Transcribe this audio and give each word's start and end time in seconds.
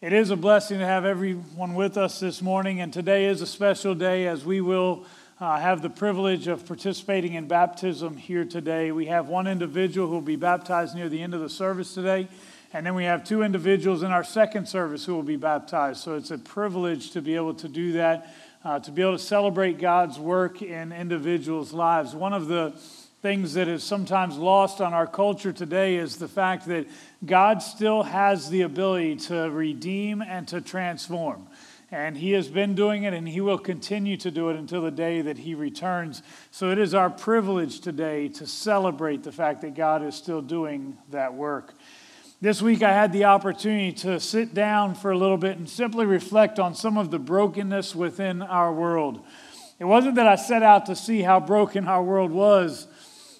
It 0.00 0.12
is 0.12 0.30
a 0.30 0.36
blessing 0.36 0.78
to 0.78 0.86
have 0.86 1.04
everyone 1.04 1.74
with 1.74 1.96
us 1.96 2.20
this 2.20 2.40
morning, 2.40 2.80
and 2.80 2.92
today 2.92 3.24
is 3.24 3.42
a 3.42 3.46
special 3.48 3.96
day 3.96 4.28
as 4.28 4.44
we 4.44 4.60
will 4.60 5.04
uh, 5.40 5.58
have 5.58 5.82
the 5.82 5.90
privilege 5.90 6.46
of 6.46 6.64
participating 6.64 7.34
in 7.34 7.48
baptism 7.48 8.16
here 8.16 8.44
today. 8.44 8.92
We 8.92 9.06
have 9.06 9.26
one 9.26 9.48
individual 9.48 10.06
who 10.06 10.14
will 10.14 10.20
be 10.20 10.36
baptized 10.36 10.94
near 10.94 11.08
the 11.08 11.20
end 11.20 11.34
of 11.34 11.40
the 11.40 11.48
service 11.48 11.94
today, 11.94 12.28
and 12.72 12.86
then 12.86 12.94
we 12.94 13.06
have 13.06 13.24
two 13.24 13.42
individuals 13.42 14.04
in 14.04 14.12
our 14.12 14.22
second 14.22 14.68
service 14.68 15.04
who 15.04 15.16
will 15.16 15.24
be 15.24 15.34
baptized. 15.34 16.00
So 16.04 16.14
it's 16.14 16.30
a 16.30 16.38
privilege 16.38 17.10
to 17.10 17.20
be 17.20 17.34
able 17.34 17.54
to 17.54 17.66
do 17.66 17.90
that, 17.94 18.32
uh, 18.62 18.78
to 18.78 18.92
be 18.92 19.02
able 19.02 19.16
to 19.16 19.18
celebrate 19.18 19.80
God's 19.80 20.16
work 20.16 20.62
in 20.62 20.92
individuals' 20.92 21.72
lives. 21.72 22.14
One 22.14 22.34
of 22.34 22.46
the 22.46 22.72
things 23.20 23.54
that 23.54 23.66
is 23.66 23.82
sometimes 23.82 24.36
lost 24.36 24.80
on 24.80 24.94
our 24.94 25.06
culture 25.06 25.52
today 25.52 25.96
is 25.96 26.16
the 26.16 26.28
fact 26.28 26.66
that 26.66 26.86
God 27.26 27.62
still 27.62 28.04
has 28.04 28.48
the 28.48 28.62
ability 28.62 29.16
to 29.16 29.50
redeem 29.50 30.22
and 30.22 30.46
to 30.48 30.60
transform. 30.60 31.48
And 31.90 32.16
He 32.16 32.32
has 32.32 32.48
been 32.48 32.76
doing 32.76 33.02
it, 33.04 33.14
and 33.14 33.28
He 33.28 33.40
will 33.40 33.58
continue 33.58 34.16
to 34.18 34.30
do 34.30 34.50
it 34.50 34.56
until 34.56 34.82
the 34.82 34.92
day 34.92 35.20
that 35.22 35.38
He 35.38 35.54
returns. 35.54 36.22
So 36.52 36.70
it 36.70 36.78
is 36.78 36.94
our 36.94 37.10
privilege 37.10 37.80
today 37.80 38.28
to 38.28 38.46
celebrate 38.46 39.24
the 39.24 39.32
fact 39.32 39.62
that 39.62 39.74
God 39.74 40.04
is 40.04 40.14
still 40.14 40.42
doing 40.42 40.96
that 41.10 41.34
work. 41.34 41.74
This 42.40 42.62
week, 42.62 42.84
I 42.84 42.92
had 42.92 43.12
the 43.12 43.24
opportunity 43.24 43.90
to 44.02 44.20
sit 44.20 44.54
down 44.54 44.94
for 44.94 45.10
a 45.10 45.18
little 45.18 45.38
bit 45.38 45.56
and 45.56 45.68
simply 45.68 46.06
reflect 46.06 46.60
on 46.60 46.72
some 46.72 46.96
of 46.96 47.10
the 47.10 47.18
brokenness 47.18 47.96
within 47.96 48.42
our 48.42 48.72
world. 48.72 49.24
It 49.80 49.86
wasn't 49.86 50.16
that 50.16 50.28
I 50.28 50.36
set 50.36 50.62
out 50.62 50.86
to 50.86 50.94
see 50.94 51.22
how 51.22 51.40
broken 51.40 51.88
our 51.88 52.02
world 52.02 52.30
was, 52.30 52.86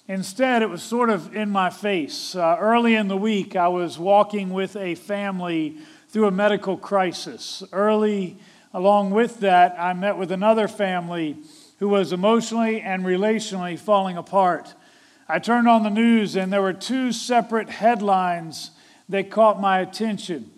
Instead, 0.09 0.63
it 0.63 0.69
was 0.71 0.81
sort 0.81 1.11
of 1.11 1.35
in 1.35 1.51
my 1.51 1.69
face. 1.69 2.35
Uh, 2.35 2.57
early 2.59 2.95
in 2.95 3.07
the 3.07 3.15
week, 3.15 3.55
I 3.55 3.67
was 3.67 3.99
walking 3.99 4.49
with 4.49 4.75
a 4.75 4.95
family 4.95 5.77
through 6.07 6.25
a 6.25 6.31
medical 6.31 6.77
crisis. 6.77 7.61
Early, 7.71 8.35
along 8.73 9.11
with 9.11 9.41
that, 9.41 9.75
I 9.77 9.93
met 9.93 10.17
with 10.17 10.31
another 10.31 10.67
family 10.67 11.37
who 11.77 11.89
was 11.89 12.11
emotionally 12.11 12.81
and 12.81 13.05
relationally 13.05 13.77
falling 13.77 14.17
apart. 14.17 14.73
I 15.27 15.37
turned 15.37 15.67
on 15.67 15.83
the 15.83 15.91
news, 15.91 16.35
and 16.35 16.51
there 16.51 16.63
were 16.63 16.73
two 16.73 17.11
separate 17.11 17.69
headlines 17.69 18.71
that 19.09 19.29
caught 19.29 19.61
my 19.61 19.77
attention. 19.77 20.49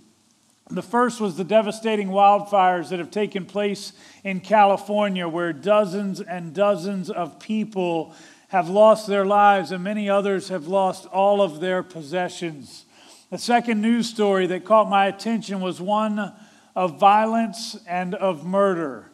The 0.69 0.81
first 0.81 1.19
was 1.19 1.35
the 1.35 1.43
devastating 1.43 2.07
wildfires 2.07 2.87
that 2.87 2.99
have 2.99 3.11
taken 3.11 3.45
place 3.45 3.91
in 4.23 4.39
California, 4.39 5.27
where 5.27 5.51
dozens 5.51 6.21
and 6.21 6.53
dozens 6.53 7.09
of 7.09 7.37
people 7.37 8.15
have 8.51 8.67
lost 8.69 9.07
their 9.07 9.25
lives, 9.25 9.71
and 9.71 9.81
many 9.81 10.09
others 10.09 10.49
have 10.49 10.67
lost 10.67 11.05
all 11.05 11.41
of 11.41 11.61
their 11.61 11.81
possessions. 11.81 12.83
The 13.29 13.37
second 13.37 13.81
news 13.81 14.09
story 14.09 14.45
that 14.47 14.65
caught 14.65 14.89
my 14.89 15.05
attention 15.05 15.61
was 15.61 15.79
one 15.79 16.33
of 16.75 16.99
violence 16.99 17.77
and 17.87 18.13
of 18.13 18.45
murder. 18.45 19.09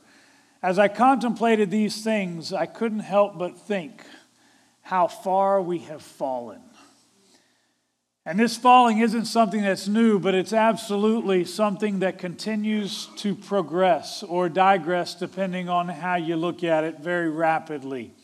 As 0.63 0.79
I 0.79 0.87
contemplated 0.87 1.69
these 1.69 2.03
things, 2.03 2.51
I 2.51 2.65
couldn't 2.65 3.01
help 3.01 3.37
but 3.37 3.59
think 3.59 4.01
how 4.81 5.05
far 5.05 5.61
we 5.61 5.79
have 5.79 6.01
fallen. 6.01 6.61
And 8.25 8.39
this 8.39 8.57
falling 8.57 8.97
isn't 8.97 9.25
something 9.25 9.61
that's 9.61 9.87
new, 9.87 10.17
but 10.17 10.33
it's 10.33 10.51
absolutely 10.51 11.45
something 11.45 11.99
that 11.99 12.17
continues 12.17 13.07
to 13.17 13.35
progress 13.35 14.23
or 14.23 14.49
digress, 14.49 15.13
depending 15.13 15.69
on 15.69 15.89
how 15.89 16.15
you 16.15 16.35
look 16.37 16.63
at 16.63 16.83
it, 16.83 17.01
very 17.01 17.29
rapidly. 17.29 18.15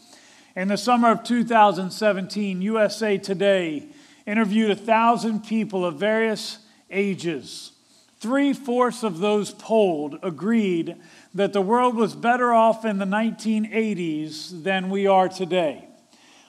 In 0.56 0.68
the 0.68 0.78
summer 0.78 1.10
of 1.10 1.24
2017, 1.24 2.62
USA 2.62 3.18
Today 3.18 3.88
interviewed 4.28 4.70
a 4.70 4.76
thousand 4.76 5.48
people 5.48 5.84
of 5.84 5.96
various 5.96 6.60
ages. 6.92 7.72
Three 8.20 8.54
fourths 8.54 9.02
of 9.02 9.18
those 9.18 9.50
polled 9.50 10.20
agreed 10.22 10.96
that 11.34 11.54
the 11.54 11.62
world 11.62 11.96
was 11.96 12.16
better 12.16 12.54
off 12.54 12.86
in 12.86 13.00
the 13.00 13.06
1980s 13.06 14.62
than 14.62 14.92
we 14.92 15.08
are 15.08 15.28
today. 15.28 15.88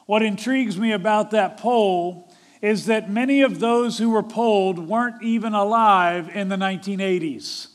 What 0.05 0.23
intrigues 0.23 0.78
me 0.78 0.93
about 0.93 1.31
that 1.31 1.57
poll 1.57 2.31
is 2.61 2.84
that 2.84 3.09
many 3.11 3.41
of 3.41 3.59
those 3.59 3.97
who 3.97 4.11
were 4.11 4.23
polled 4.23 4.78
weren't 4.78 5.23
even 5.23 5.55
alive 5.55 6.28
in 6.37 6.51
the 6.51 6.57
1980s. 6.57 7.69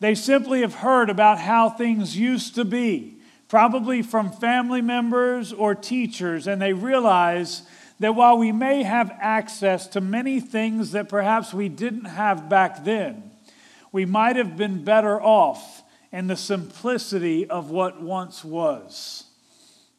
They 0.00 0.14
simply 0.14 0.62
have 0.62 0.76
heard 0.76 1.10
about 1.10 1.38
how 1.38 1.68
things 1.68 2.16
used 2.16 2.54
to 2.54 2.64
be 2.64 3.19
probably 3.50 4.00
from 4.00 4.30
family 4.30 4.80
members 4.80 5.52
or 5.52 5.74
teachers, 5.74 6.46
and 6.46 6.62
they 6.62 6.72
realize 6.72 7.62
that 7.98 8.14
while 8.14 8.38
we 8.38 8.52
may 8.52 8.84
have 8.84 9.10
access 9.20 9.88
to 9.88 10.00
many 10.00 10.38
things 10.38 10.92
that 10.92 11.08
perhaps 11.08 11.52
we 11.52 11.68
didn't 11.68 12.04
have 12.04 12.48
back 12.48 12.84
then, 12.84 13.28
we 13.90 14.06
might 14.06 14.36
have 14.36 14.56
been 14.56 14.84
better 14.84 15.20
off 15.20 15.82
in 16.12 16.28
the 16.28 16.36
simplicity 16.36 17.44
of 17.50 17.70
what 17.70 18.00
once 18.00 18.44
was. 18.44 19.24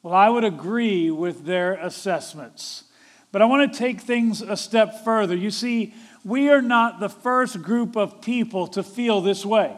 Well, 0.01 0.13
I 0.13 0.29
would 0.29 0.45
agree 0.45 1.11
with 1.11 1.45
their 1.45 1.73
assessments. 1.73 2.85
But 3.34 3.41
I 3.41 3.45
want 3.45 3.72
to 3.72 3.78
take 3.78 4.00
things 4.00 4.41
a 4.41 4.56
step 4.56 5.03
further. 5.03 5.35
You 5.35 5.51
see, 5.51 5.94
we 6.23 6.50
are 6.50 6.61
not 6.61 7.01
the 7.01 7.09
first 7.09 7.61
group 7.61 7.97
of 7.97 8.22
people 8.22 8.67
to 8.67 8.81
feel 8.81 9.19
this 9.19 9.45
way. 9.45 9.75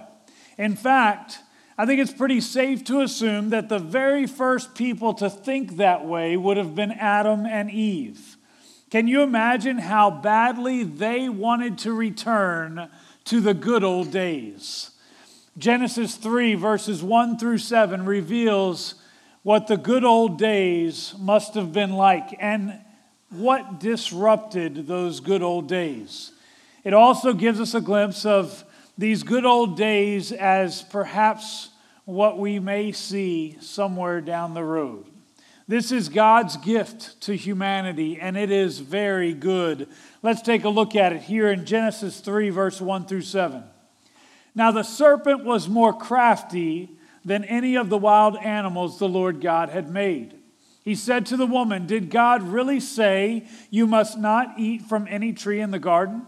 In 0.60 0.76
fact, 0.76 1.40
I 1.78 1.86
think 1.88 2.00
it's 2.00 2.14
pretty 2.14 2.40
safe 2.40 2.84
to 2.86 3.02
assume 3.02 3.50
that 3.50 3.68
the 3.68 3.80
very 3.80 4.28
first 4.28 4.76
people 4.76 5.14
to 5.16 5.30
think 5.30 5.78
that 5.78 6.06
way 6.06 6.38
would 6.38 6.58
have 6.58 6.76
been 6.76 6.92
Adam 6.92 7.46
and 7.46 7.72
Eve. 7.72 8.38
Can 8.92 9.08
you 9.08 9.24
imagine 9.24 9.80
how 9.80 10.12
badly 10.12 10.84
they 10.84 11.30
wanted 11.30 11.80
to 11.80 11.94
return 11.94 12.90
to 13.26 13.42
the 13.42 13.56
good 13.56 13.84
old 13.84 14.12
days? 14.12 14.92
Genesis 15.58 16.16
3, 16.16 16.54
verses 16.54 17.02
1 17.02 17.40
through 17.40 17.58
7, 17.58 18.06
reveals 18.06 18.96
what 19.42 19.66
the 19.66 19.78
good 19.78 20.04
old 20.04 20.38
days 20.38 21.16
must 21.20 21.56
have 21.56 21.74
been 21.74 21.94
like 21.94 22.36
and 22.40 22.80
what 23.30 23.80
disrupted 23.80 24.86
those 24.86 25.20
good 25.20 25.42
old 25.42 25.68
days. 25.68 26.32
It 26.84 26.94
also 26.94 27.34
gives 27.34 27.60
us 27.60 27.74
a 27.74 27.82
glimpse 27.82 28.26
of 28.28 28.64
these 28.98 29.24
good 29.24 29.46
old 29.46 29.78
days 29.78 30.32
as 30.32 30.84
perhaps 30.84 31.70
what 32.06 32.38
we 32.38 32.60
may 32.60 32.92
see 32.92 33.58
somewhere 33.60 34.22
down 34.22 34.54
the 34.54 34.64
road. 34.64 35.06
This 35.68 35.92
is 35.92 36.10
God's 36.10 36.58
gift 36.58 37.22
to 37.22 37.36
humanity, 37.36 38.20
and 38.20 38.36
it 38.36 38.52
is 38.52 38.80
very 38.80 39.34
good. 39.34 39.88
Let's 40.22 40.42
take 40.42 40.66
a 40.66 40.70
look 40.70 40.96
at 40.96 41.14
it 41.14 41.22
here 41.22 41.50
in 41.52 41.66
Genesis 41.66 42.20
3, 42.20 42.50
verse 42.50 42.82
1 42.82 43.06
through 43.06 43.22
7. 43.22 43.64
Now 44.54 44.72
the 44.72 44.84
serpent 44.84 45.46
was 45.46 45.70
more 45.70 45.94
crafty 45.94 46.90
than 47.26 47.46
any 47.46 47.76
of 47.76 47.90
the 47.90 47.98
wild 47.98 48.36
animals 48.38 49.00
the 49.00 49.08
Lord 49.08 49.40
God 49.40 49.70
had 49.70 49.90
made. 49.90 50.36
He 50.84 50.96
said 50.96 51.26
to 51.28 51.38
the 51.38 51.48
woman, 51.48 51.88
Did 51.88 52.10
God 52.10 52.44
really 52.44 52.82
say 52.82 53.48
you 53.70 53.88
must 53.88 54.18
not 54.18 54.56
eat 54.60 54.82
from 54.82 55.08
any 55.10 55.32
tree 55.32 55.62
in 55.62 55.72
the 55.72 55.80
garden? 55.80 56.28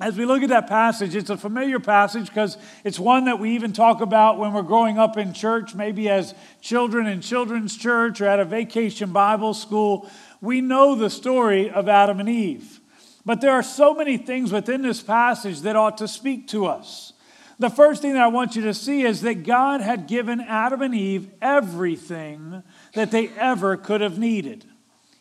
As 0.00 0.16
we 0.16 0.24
look 0.24 0.42
at 0.42 0.48
that 0.48 0.66
passage, 0.66 1.14
it's 1.14 1.28
a 1.28 1.36
familiar 1.36 1.78
passage 1.78 2.28
because 2.28 2.56
it's 2.84 2.98
one 2.98 3.26
that 3.26 3.38
we 3.38 3.50
even 3.50 3.74
talk 3.74 4.00
about 4.00 4.38
when 4.38 4.54
we're 4.54 4.62
growing 4.62 4.98
up 4.98 5.18
in 5.18 5.34
church, 5.34 5.74
maybe 5.74 6.08
as 6.08 6.34
children 6.62 7.06
in 7.06 7.20
children's 7.20 7.76
church 7.76 8.22
or 8.22 8.26
at 8.26 8.40
a 8.40 8.46
vacation 8.46 9.12
Bible 9.12 9.52
school. 9.52 10.08
We 10.40 10.62
know 10.62 10.94
the 10.94 11.10
story 11.10 11.68
of 11.68 11.86
Adam 11.86 12.18
and 12.18 12.30
Eve. 12.30 12.80
But 13.26 13.42
there 13.42 13.52
are 13.52 13.62
so 13.62 13.92
many 13.92 14.16
things 14.16 14.50
within 14.50 14.80
this 14.80 15.02
passage 15.02 15.60
that 15.60 15.76
ought 15.76 15.98
to 15.98 16.08
speak 16.08 16.48
to 16.48 16.64
us. 16.64 17.12
The 17.58 17.68
first 17.68 18.00
thing 18.00 18.14
that 18.14 18.22
I 18.22 18.28
want 18.28 18.56
you 18.56 18.62
to 18.62 18.72
see 18.72 19.02
is 19.02 19.20
that 19.20 19.44
God 19.44 19.82
had 19.82 20.06
given 20.06 20.40
Adam 20.40 20.80
and 20.80 20.94
Eve 20.94 21.28
everything 21.42 22.62
that 22.94 23.10
they 23.10 23.28
ever 23.36 23.76
could 23.76 24.00
have 24.00 24.18
needed. 24.18 24.64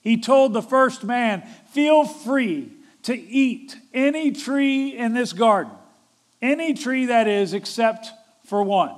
He 0.01 0.15
told 0.15 0.53
the 0.53 0.61
first 0.61 1.03
man, 1.03 1.43
Feel 1.73 2.05
free 2.05 2.78
to 3.03 3.15
eat 3.17 3.77
any 3.93 4.31
tree 4.31 4.95
in 4.95 5.13
this 5.13 5.33
garden, 5.33 5.73
any 6.41 6.73
tree 6.73 7.05
that 7.07 7.27
is, 7.27 7.53
except 7.53 8.11
for 8.45 8.63
one. 8.63 8.95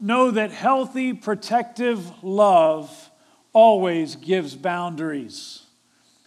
Know 0.00 0.30
that 0.30 0.50
healthy, 0.50 1.12
protective 1.12 2.24
love 2.24 3.10
always 3.52 4.16
gives 4.16 4.54
boundaries. 4.54 5.62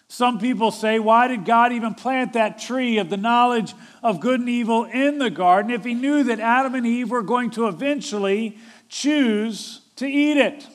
Some 0.07 0.39
people 0.39 0.71
say, 0.71 1.00
why 1.00 1.27
did 1.27 1.44
God 1.44 1.74
even 1.74 1.94
plant 1.94 2.33
that 2.33 2.57
tree 2.59 3.00
of 3.00 3.09
the 3.09 3.18
knowledge 3.18 3.74
of 4.01 4.21
good 4.21 4.39
and 4.39 4.47
evil 4.47 4.86
in 4.86 5.18
the 5.18 5.30
garden 5.30 5.71
if 5.71 5.83
he 5.83 5.94
knew 5.94 6.24
that 6.24 6.39
Adam 6.39 6.75
and 6.75 6.88
Eve 6.88 7.09
were 7.09 7.21
going 7.21 7.50
to 7.51 7.68
eventually 7.68 8.57
choose 8.88 9.81
to 9.97 10.07
eat 10.07 10.38
it 10.38 10.65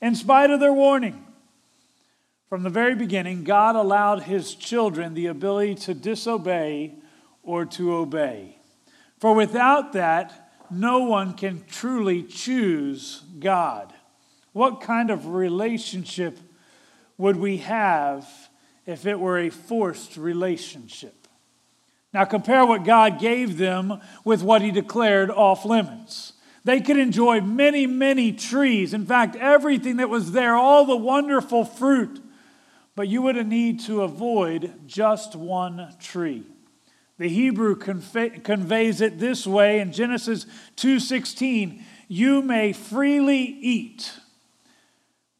in 0.00 0.14
spite 0.14 0.50
of 0.50 0.60
their 0.60 0.72
warning? 0.72 1.25
From 2.48 2.62
the 2.62 2.70
very 2.70 2.94
beginning, 2.94 3.42
God 3.42 3.74
allowed 3.74 4.22
his 4.22 4.54
children 4.54 5.14
the 5.14 5.26
ability 5.26 5.74
to 5.86 5.94
disobey 5.94 6.94
or 7.42 7.64
to 7.66 7.94
obey. 7.94 8.58
For 9.18 9.34
without 9.34 9.94
that, 9.94 10.52
no 10.70 11.00
one 11.00 11.34
can 11.34 11.64
truly 11.68 12.22
choose 12.22 13.22
God. 13.40 13.92
What 14.52 14.80
kind 14.80 15.10
of 15.10 15.26
relationship 15.26 16.38
would 17.18 17.36
we 17.36 17.58
have 17.58 18.28
if 18.86 19.06
it 19.06 19.18
were 19.18 19.38
a 19.38 19.50
forced 19.50 20.16
relationship? 20.16 21.26
Now, 22.12 22.24
compare 22.24 22.64
what 22.64 22.84
God 22.84 23.18
gave 23.18 23.58
them 23.58 24.00
with 24.24 24.42
what 24.42 24.62
He 24.62 24.70
declared 24.70 25.30
off 25.30 25.64
limits. 25.64 26.32
They 26.64 26.80
could 26.80 26.96
enjoy 26.96 27.40
many, 27.40 27.86
many 27.86 28.32
trees. 28.32 28.94
In 28.94 29.04
fact, 29.04 29.34
everything 29.36 29.96
that 29.96 30.08
was 30.08 30.32
there, 30.32 30.54
all 30.54 30.86
the 30.86 30.96
wonderful 30.96 31.64
fruit 31.64 32.22
but 32.96 33.06
you 33.06 33.22
would 33.22 33.46
need 33.46 33.78
to 33.80 34.02
avoid 34.02 34.72
just 34.86 35.36
one 35.36 35.94
tree. 36.00 36.44
The 37.18 37.28
Hebrew 37.28 37.76
conveys 37.76 39.00
it 39.00 39.18
this 39.18 39.46
way 39.46 39.78
in 39.80 39.92
Genesis 39.92 40.46
2:16, 40.76 41.84
you 42.08 42.42
may 42.42 42.72
freely 42.72 43.38
eat. 43.38 44.18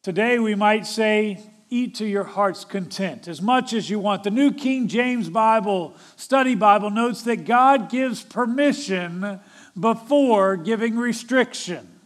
Today 0.01 0.39
we 0.39 0.55
might 0.55 0.87
say 0.87 1.39
eat 1.69 1.95
to 1.95 2.05
your 2.05 2.23
heart's 2.23 2.63
content 2.63 3.27
as 3.27 3.41
much 3.41 3.73
as 3.73 3.89
you 3.89 3.99
want. 3.99 4.23
The 4.23 4.31
New 4.31 4.53
King 4.53 4.87
James 4.87 5.29
Bible 5.29 5.95
Study 6.15 6.55
Bible 6.55 6.89
notes 6.89 7.23
that 7.23 7.45
God 7.45 7.89
gives 7.89 8.23
permission 8.23 9.39
before 9.77 10.55
giving 10.55 10.97
restriction. 10.97 11.99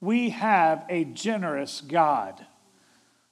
We 0.00 0.30
have 0.30 0.84
a 0.88 1.04
generous 1.04 1.80
God. 1.80 2.46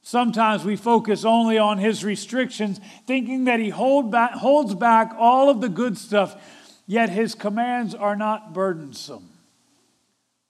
Sometimes 0.02 0.64
we 0.64 0.74
focus 0.74 1.24
only 1.24 1.58
on 1.58 1.78
his 1.78 2.04
restrictions, 2.04 2.80
thinking 3.06 3.44
that 3.44 3.60
he 3.60 3.68
hold 3.68 4.10
back, 4.10 4.32
holds 4.32 4.74
back 4.74 5.14
all 5.16 5.48
of 5.48 5.60
the 5.60 5.68
good 5.68 5.96
stuff, 5.96 6.36
yet 6.86 7.08
his 7.08 7.36
commands 7.36 7.94
are 7.94 8.16
not 8.16 8.52
burdensome, 8.52 9.30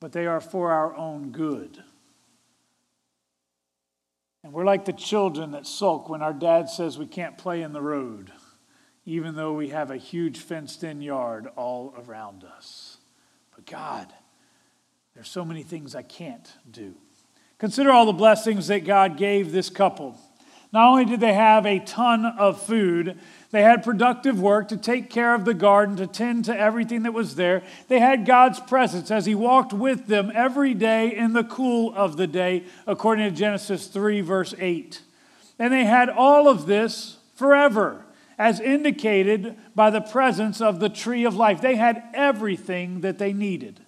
but 0.00 0.12
they 0.12 0.26
are 0.26 0.40
for 0.40 0.72
our 0.72 0.96
own 0.96 1.32
good. 1.32 1.84
And 4.42 4.54
we're 4.54 4.64
like 4.64 4.86
the 4.86 4.92
children 4.92 5.52
that 5.52 5.66
sulk 5.66 6.08
when 6.08 6.22
our 6.22 6.32
dad 6.32 6.70
says 6.70 6.98
we 6.98 7.06
can't 7.06 7.36
play 7.38 7.60
in 7.62 7.74
the 7.74 7.82
road, 7.82 8.32
even 9.04 9.36
though 9.36 9.52
we 9.52 9.68
have 9.68 9.90
a 9.90 9.98
huge 9.98 10.38
fenced 10.38 10.82
in 10.82 11.02
yard 11.02 11.46
all 11.56 11.94
around 12.06 12.42
us. 12.42 12.96
But 13.54 13.66
God, 13.66 14.12
there's 15.14 15.28
so 15.28 15.44
many 15.44 15.62
things 15.62 15.94
I 15.94 16.02
can't 16.02 16.50
do. 16.68 16.94
Consider 17.62 17.92
all 17.92 18.06
the 18.06 18.12
blessings 18.12 18.66
that 18.66 18.84
God 18.84 19.16
gave 19.16 19.52
this 19.52 19.70
couple. 19.70 20.18
Not 20.72 20.88
only 20.88 21.04
did 21.04 21.20
they 21.20 21.32
have 21.32 21.64
a 21.64 21.78
ton 21.78 22.26
of 22.26 22.60
food, 22.60 23.16
they 23.52 23.62
had 23.62 23.84
productive 23.84 24.40
work 24.40 24.66
to 24.70 24.76
take 24.76 25.10
care 25.10 25.32
of 25.32 25.44
the 25.44 25.54
garden, 25.54 25.94
to 25.98 26.08
tend 26.08 26.46
to 26.46 26.58
everything 26.58 27.04
that 27.04 27.14
was 27.14 27.36
there. 27.36 27.62
They 27.86 28.00
had 28.00 28.26
God's 28.26 28.58
presence 28.58 29.12
as 29.12 29.26
He 29.26 29.36
walked 29.36 29.72
with 29.72 30.08
them 30.08 30.32
every 30.34 30.74
day 30.74 31.14
in 31.16 31.34
the 31.34 31.44
cool 31.44 31.94
of 31.94 32.16
the 32.16 32.26
day, 32.26 32.64
according 32.84 33.30
to 33.30 33.36
Genesis 33.38 33.86
3, 33.86 34.22
verse 34.22 34.56
8. 34.58 35.00
And 35.60 35.72
they 35.72 35.84
had 35.84 36.08
all 36.10 36.48
of 36.48 36.66
this 36.66 37.18
forever, 37.36 38.04
as 38.40 38.58
indicated 38.58 39.56
by 39.76 39.90
the 39.90 40.00
presence 40.00 40.60
of 40.60 40.80
the 40.80 40.88
tree 40.88 41.22
of 41.24 41.36
life. 41.36 41.60
They 41.60 41.76
had 41.76 42.02
everything 42.12 43.02
that 43.02 43.18
they 43.18 43.32
needed. 43.32 43.78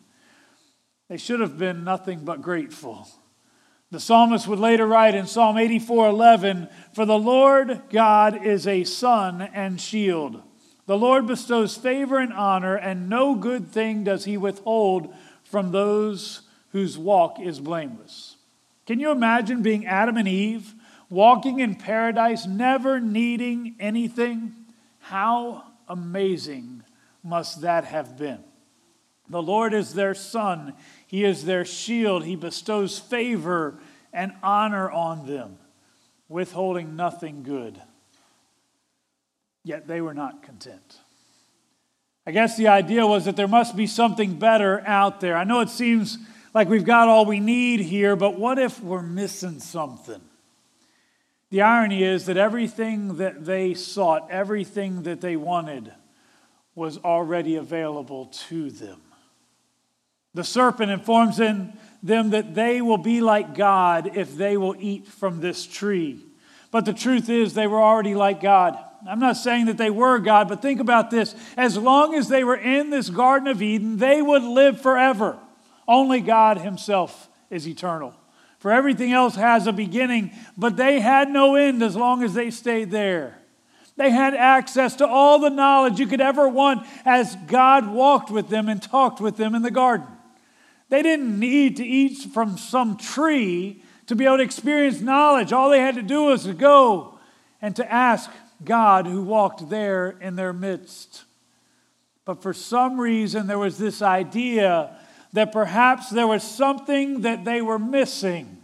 They 1.08 1.16
should 1.16 1.40
have 1.40 1.58
been 1.58 1.82
nothing 1.82 2.24
but 2.24 2.40
grateful. 2.40 3.08
The 3.90 4.00
psalmist 4.00 4.48
would 4.48 4.58
later 4.58 4.86
write 4.86 5.14
in 5.14 5.26
Psalm 5.26 5.56
84 5.56 6.08
11, 6.08 6.68
For 6.92 7.06
the 7.06 7.18
Lord 7.18 7.82
God 7.90 8.44
is 8.44 8.66
a 8.66 8.84
sun 8.84 9.42
and 9.42 9.80
shield. 9.80 10.42
The 10.86 10.98
Lord 10.98 11.26
bestows 11.26 11.76
favor 11.76 12.18
and 12.18 12.32
honor, 12.32 12.76
and 12.76 13.08
no 13.08 13.34
good 13.34 13.68
thing 13.68 14.04
does 14.04 14.24
he 14.24 14.36
withhold 14.36 15.14
from 15.44 15.70
those 15.70 16.42
whose 16.70 16.98
walk 16.98 17.40
is 17.40 17.60
blameless. 17.60 18.36
Can 18.86 19.00
you 19.00 19.10
imagine 19.10 19.62
being 19.62 19.86
Adam 19.86 20.16
and 20.16 20.28
Eve, 20.28 20.74
walking 21.08 21.60
in 21.60 21.74
paradise, 21.74 22.46
never 22.46 23.00
needing 23.00 23.76
anything? 23.80 24.54
How 24.98 25.64
amazing 25.88 26.82
must 27.22 27.62
that 27.62 27.84
have 27.86 28.18
been? 28.18 28.44
The 29.28 29.42
Lord 29.42 29.72
is 29.72 29.94
their 29.94 30.14
sun, 30.14 30.74
He 31.06 31.24
is 31.24 31.44
their 31.44 31.64
shield, 31.64 32.24
He 32.24 32.36
bestows 32.36 32.98
favor 32.98 33.78
and 34.12 34.32
honor 34.42 34.90
on 34.90 35.26
them, 35.26 35.58
withholding 36.28 36.96
nothing 36.96 37.42
good. 37.42 37.80
Yet 39.64 39.86
they 39.86 40.00
were 40.00 40.14
not 40.14 40.42
content. 40.42 40.98
I 42.26 42.30
guess 42.30 42.56
the 42.56 42.68
idea 42.68 43.06
was 43.06 43.26
that 43.26 43.36
there 43.36 43.48
must 43.48 43.76
be 43.76 43.86
something 43.86 44.38
better 44.38 44.82
out 44.86 45.20
there. 45.20 45.36
I 45.36 45.44
know 45.44 45.60
it 45.60 45.68
seems 45.68 46.16
like 46.54 46.68
we've 46.68 46.84
got 46.84 47.08
all 47.08 47.26
we 47.26 47.40
need 47.40 47.80
here, 47.80 48.16
but 48.16 48.38
what 48.38 48.58
if 48.58 48.80
we're 48.80 49.02
missing 49.02 49.60
something? 49.60 50.20
The 51.50 51.62
irony 51.62 52.02
is 52.02 52.26
that 52.26 52.36
everything 52.36 53.16
that 53.18 53.44
they 53.44 53.74
sought, 53.74 54.30
everything 54.30 55.02
that 55.02 55.20
they 55.20 55.36
wanted, 55.36 55.92
was 56.74 56.98
already 56.98 57.56
available 57.56 58.26
to 58.48 58.70
them. 58.70 59.00
The 60.34 60.44
serpent 60.44 60.90
informs 60.90 61.36
them 61.36 61.72
that 62.02 62.54
they 62.54 62.82
will 62.82 62.98
be 62.98 63.20
like 63.20 63.54
God 63.54 64.16
if 64.16 64.36
they 64.36 64.56
will 64.56 64.74
eat 64.78 65.06
from 65.06 65.40
this 65.40 65.66
tree. 65.66 66.24
But 66.70 66.84
the 66.84 66.92
truth 66.92 67.28
is, 67.28 67.54
they 67.54 67.68
were 67.68 67.80
already 67.80 68.14
like 68.14 68.40
God. 68.40 68.76
I'm 69.08 69.20
not 69.20 69.36
saying 69.36 69.66
that 69.66 69.76
they 69.76 69.90
were 69.90 70.18
God, 70.18 70.48
but 70.48 70.60
think 70.60 70.80
about 70.80 71.10
this. 71.10 71.36
As 71.56 71.76
long 71.76 72.14
as 72.14 72.28
they 72.28 72.42
were 72.42 72.56
in 72.56 72.90
this 72.90 73.10
Garden 73.10 73.48
of 73.48 73.62
Eden, 73.62 73.98
they 73.98 74.20
would 74.20 74.42
live 74.42 74.80
forever. 74.80 75.38
Only 75.86 76.20
God 76.20 76.58
Himself 76.58 77.28
is 77.50 77.68
eternal. 77.68 78.14
For 78.58 78.72
everything 78.72 79.12
else 79.12 79.36
has 79.36 79.66
a 79.66 79.72
beginning, 79.72 80.32
but 80.56 80.76
they 80.78 81.00
had 81.00 81.28
no 81.28 81.54
end 81.54 81.82
as 81.82 81.94
long 81.94 82.22
as 82.22 82.32
they 82.32 82.50
stayed 82.50 82.90
there. 82.90 83.38
They 83.96 84.10
had 84.10 84.34
access 84.34 84.96
to 84.96 85.06
all 85.06 85.38
the 85.38 85.50
knowledge 85.50 86.00
you 86.00 86.06
could 86.06 86.22
ever 86.22 86.48
want 86.48 86.86
as 87.04 87.36
God 87.46 87.86
walked 87.86 88.30
with 88.30 88.48
them 88.48 88.68
and 88.68 88.82
talked 88.82 89.20
with 89.20 89.36
them 89.36 89.54
in 89.54 89.62
the 89.62 89.70
garden. 89.70 90.06
They 90.94 91.02
didn't 91.02 91.40
need 91.40 91.78
to 91.78 91.84
eat 91.84 92.18
from 92.32 92.56
some 92.56 92.96
tree 92.96 93.82
to 94.06 94.14
be 94.14 94.26
able 94.26 94.36
to 94.36 94.44
experience 94.44 95.00
knowledge. 95.00 95.52
All 95.52 95.68
they 95.68 95.80
had 95.80 95.96
to 95.96 96.02
do 96.02 96.26
was 96.26 96.44
to 96.44 96.54
go 96.54 97.18
and 97.60 97.74
to 97.74 97.92
ask 97.92 98.30
God 98.64 99.08
who 99.08 99.24
walked 99.24 99.68
there 99.68 100.10
in 100.20 100.36
their 100.36 100.52
midst. 100.52 101.24
But 102.24 102.42
for 102.42 102.52
some 102.52 103.00
reason, 103.00 103.48
there 103.48 103.58
was 103.58 103.76
this 103.76 104.02
idea 104.02 104.96
that 105.32 105.50
perhaps 105.50 106.10
there 106.10 106.28
was 106.28 106.44
something 106.44 107.22
that 107.22 107.44
they 107.44 107.60
were 107.60 107.80
missing, 107.80 108.62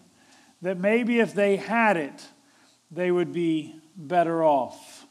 that 0.63 0.79
maybe 0.79 1.19
if 1.19 1.35
they 1.35 1.57
had 1.57 1.97
it, 1.97 2.29
they 2.93 3.11
would 3.11 3.33
be 3.33 3.75
better 3.97 4.45
off. 4.45 5.05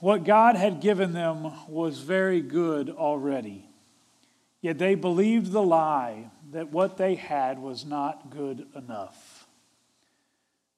What 0.00 0.24
God 0.24 0.56
had 0.56 0.80
given 0.80 1.12
them 1.12 1.52
was 1.68 2.00
very 2.00 2.40
good 2.40 2.90
already. 2.90 3.69
Yet 4.62 4.78
they 4.78 4.94
believed 4.94 5.52
the 5.52 5.62
lie 5.62 6.30
that 6.52 6.70
what 6.70 6.96
they 6.96 7.14
had 7.14 7.58
was 7.58 7.84
not 7.84 8.30
good 8.30 8.66
enough. 8.76 9.46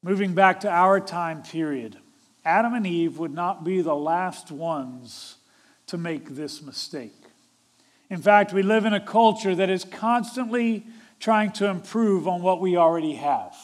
Moving 0.02 0.34
back 0.34 0.60
to 0.60 0.70
our 0.70 1.00
time 1.00 1.42
period, 1.42 1.96
Adam 2.44 2.74
and 2.74 2.86
Eve 2.86 3.18
would 3.18 3.34
not 3.34 3.64
be 3.64 3.80
the 3.80 3.94
last 3.94 4.50
ones 4.50 5.36
to 5.86 5.96
make 5.96 6.30
this 6.30 6.62
mistake. 6.62 7.12
In 8.10 8.20
fact, 8.20 8.52
we 8.52 8.62
live 8.62 8.84
in 8.84 8.92
a 8.92 9.00
culture 9.00 9.54
that 9.54 9.70
is 9.70 9.84
constantly 9.84 10.84
trying 11.18 11.52
to 11.52 11.66
improve 11.66 12.28
on 12.28 12.42
what 12.42 12.60
we 12.60 12.76
already 12.76 13.14
have. 13.14 13.56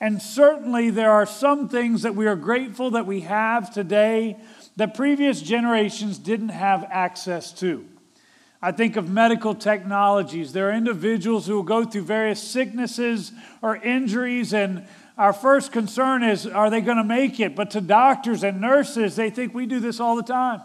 And 0.00 0.20
certainly 0.20 0.90
there 0.90 1.10
are 1.10 1.26
some 1.26 1.68
things 1.68 2.02
that 2.02 2.14
we 2.14 2.26
are 2.26 2.36
grateful 2.36 2.90
that 2.92 3.06
we 3.06 3.20
have 3.20 3.72
today 3.72 4.36
that 4.76 4.94
previous 4.94 5.40
generations 5.40 6.18
didn't 6.18 6.50
have 6.50 6.86
access 6.90 7.52
to. 7.54 7.86
I 8.64 8.70
think 8.70 8.94
of 8.94 9.10
medical 9.10 9.56
technologies. 9.56 10.52
There 10.52 10.70
are 10.70 10.72
individuals 10.72 11.48
who 11.48 11.56
will 11.56 11.64
go 11.64 11.84
through 11.84 12.02
various 12.02 12.40
sicknesses 12.40 13.32
or 13.60 13.76
injuries, 13.76 14.54
and 14.54 14.86
our 15.18 15.32
first 15.32 15.72
concern 15.72 16.22
is 16.22 16.46
are 16.46 16.70
they 16.70 16.80
going 16.80 16.96
to 16.96 17.04
make 17.04 17.40
it? 17.40 17.56
But 17.56 17.72
to 17.72 17.80
doctors 17.80 18.44
and 18.44 18.60
nurses, 18.60 19.16
they 19.16 19.30
think 19.30 19.52
we 19.52 19.66
do 19.66 19.80
this 19.80 19.98
all 19.98 20.14
the 20.14 20.22
time. 20.22 20.62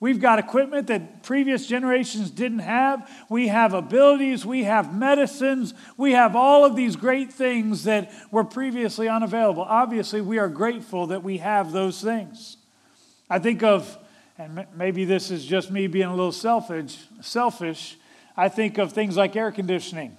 We've 0.00 0.20
got 0.20 0.38
equipment 0.38 0.86
that 0.86 1.22
previous 1.22 1.66
generations 1.66 2.30
didn't 2.30 2.60
have. 2.60 3.08
We 3.28 3.48
have 3.48 3.74
abilities, 3.74 4.46
we 4.46 4.64
have 4.64 4.96
medicines, 4.96 5.74
we 5.98 6.12
have 6.12 6.34
all 6.34 6.64
of 6.64 6.74
these 6.74 6.96
great 6.96 7.30
things 7.30 7.84
that 7.84 8.10
were 8.32 8.44
previously 8.44 9.08
unavailable. 9.08 9.62
Obviously, 9.62 10.22
we 10.22 10.38
are 10.38 10.48
grateful 10.48 11.08
that 11.08 11.22
we 11.22 11.38
have 11.38 11.70
those 11.70 12.00
things. 12.00 12.56
I 13.28 13.38
think 13.38 13.62
of, 13.62 13.98
and 14.40 14.66
maybe 14.74 15.04
this 15.04 15.30
is 15.30 15.44
just 15.44 15.70
me 15.70 15.86
being 15.86 16.06
a 16.06 16.14
little 16.14 16.32
selfish, 16.32 16.96
selfish, 17.20 17.98
I 18.34 18.48
think 18.48 18.78
of 18.78 18.90
things 18.90 19.14
like 19.14 19.36
air 19.36 19.52
conditioning. 19.52 20.16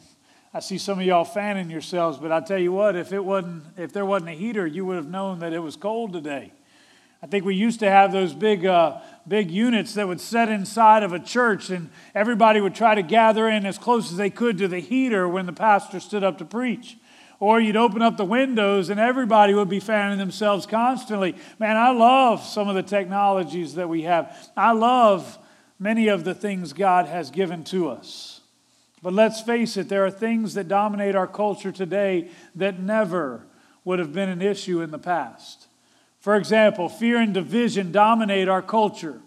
I 0.54 0.60
see 0.60 0.78
some 0.78 1.00
of 1.00 1.06
y'all 1.06 1.26
fanning 1.26 1.72
yourselves, 1.72 2.20
but 2.20 2.32
I 2.32 2.40
tell 2.40 2.60
you 2.60 2.72
what, 2.72 2.96
if 2.96 3.14
it 3.14 3.26
wasn't, 3.26 3.64
if 3.78 3.94
there 3.94 4.06
wasn't 4.06 4.30
a 4.30 4.34
heater, 4.34 4.68
you 4.68 4.86
would 4.86 4.98
have 4.98 5.10
known 5.10 5.40
that 5.40 5.54
it 5.54 5.60
was 5.60 5.76
cold 5.76 6.14
today. 6.14 6.52
I 7.24 7.28
think 7.28 7.46
we 7.46 7.56
used 7.56 7.80
to 7.80 7.90
have 7.90 8.12
those 8.12 8.36
big, 8.36 8.64
uh, 8.64 9.00
big 9.28 9.50
units 9.50 9.96
that 9.96 10.08
would 10.08 10.22
set 10.22 10.50
inside 10.50 11.02
of 11.02 11.14
a 11.14 11.20
church, 11.20 11.72
and 11.72 11.90
everybody 12.14 12.62
would 12.62 12.76
try 12.76 12.94
to 12.94 13.02
gather 13.02 13.48
in 13.48 13.66
as 13.66 13.80
close 13.80 14.12
as 14.12 14.18
they 14.18 14.30
could 14.30 14.60
to 14.60 14.68
the 14.68 14.80
heater 14.80 15.28
when 15.28 15.48
the 15.48 15.54
pastor 15.54 16.00
stood 16.00 16.24
up 16.24 16.38
to 16.38 16.46
preach. 16.46 16.98
Or 17.42 17.60
you'd 17.60 17.76
open 17.76 18.04
up 18.04 18.18
the 18.18 18.24
windows, 18.24 18.92
and 18.92 19.00
everybody 19.00 19.56
would 19.56 19.68
be 19.68 19.80
fanning 19.80 20.20
themselves 20.20 20.68
constantly. 20.68 21.36
Man, 21.58 21.76
I 21.76 21.90
love 21.90 22.44
some 22.44 22.70
of 22.70 22.76
the 22.76 22.84
technologies 22.84 23.74
that 23.76 23.90
we 23.90 24.04
have. 24.04 24.52
I 24.56 24.74
love 24.74 25.40
many 25.80 26.08
of 26.08 26.24
the 26.24 26.36
things 26.36 26.72
God 26.72 27.08
has 27.08 27.32
given 27.32 27.64
to 27.66 27.90
us. 27.90 28.42
But 29.02 29.14
let's 29.14 29.42
face 29.42 29.76
it, 29.76 29.90
there 29.90 30.06
are 30.06 30.12
things 30.12 30.54
that 30.54 30.68
dominate 30.68 31.16
our 31.16 31.26
culture 31.26 31.72
today 31.72 32.30
that 32.54 32.80
never 32.80 33.42
would 33.86 33.98
have 33.98 34.14
been 34.14 34.30
an 34.30 34.44
issue 34.44 34.82
in 34.82 34.92
the 34.92 35.00
past. 35.00 35.66
For 36.20 36.36
example, 36.36 36.90
fear 36.90 37.18
and 37.18 37.34
division 37.34 37.92
dominate 37.92 38.50
our 38.50 38.62
culture. 38.62 39.20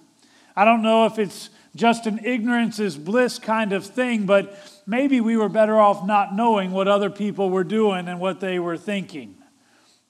I 0.54 0.64
don't 0.64 0.82
know 0.82 1.06
if 1.06 1.18
it's 1.18 1.50
just 1.74 2.06
an 2.06 2.20
ignorance 2.24 2.78
is 2.78 2.96
bliss 2.96 3.40
kind 3.40 3.72
of 3.72 3.84
thing, 3.84 4.24
but 4.24 4.56
maybe 4.86 5.20
we 5.20 5.36
were 5.36 5.48
better 5.48 5.78
off 5.80 6.06
not 6.06 6.34
knowing 6.34 6.70
what 6.70 6.88
other 6.88 7.10
people 7.10 7.50
were 7.50 7.64
doing 7.64 8.08
and 8.08 8.20
what 8.20 8.40
they 8.40 8.58
were 8.58 8.76
thinking. 8.76 9.36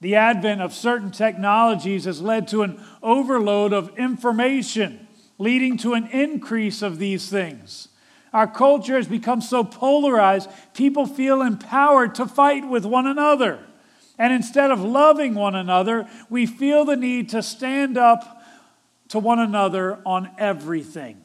The 0.01 0.17
advent 0.17 0.61
of 0.61 0.75
certain 0.75 1.11
technologies 1.11 2.05
has 2.05 2.21
led 2.21 2.49
to 2.49 2.63
an 2.63 2.83
overload 3.03 3.73
of 3.73 3.97
information, 3.99 5.07
leading 5.39 5.79
to 5.79 5.95
an 5.95 6.07
increase 6.09 6.83
of 6.83 6.99
these 6.99 7.31
things. 7.31 7.89
Our 8.33 8.47
culture 8.47 8.97
has 8.97 9.07
become 9.07 9.41
so 9.41 9.63
polarized, 9.65 10.51
people 10.75 11.07
feel 11.07 11.41
empowered 11.41 12.17
to 12.17 12.27
fight 12.27 12.69
with 12.69 12.85
one 12.85 13.07
another. 13.07 13.65
And 14.19 14.33
instead 14.33 14.71
of 14.71 14.81
loving 14.81 15.35
one 15.35 15.55
another, 15.55 16.09
we 16.29 16.47
feel 16.47 16.85
the 16.85 16.97
need 16.97 17.31
to 17.31 17.43
stand 17.43 17.97
up 17.97 18.43
to 19.09 19.19
one 19.19 19.39
another 19.39 20.01
on 20.05 20.31
everything. 20.39 21.24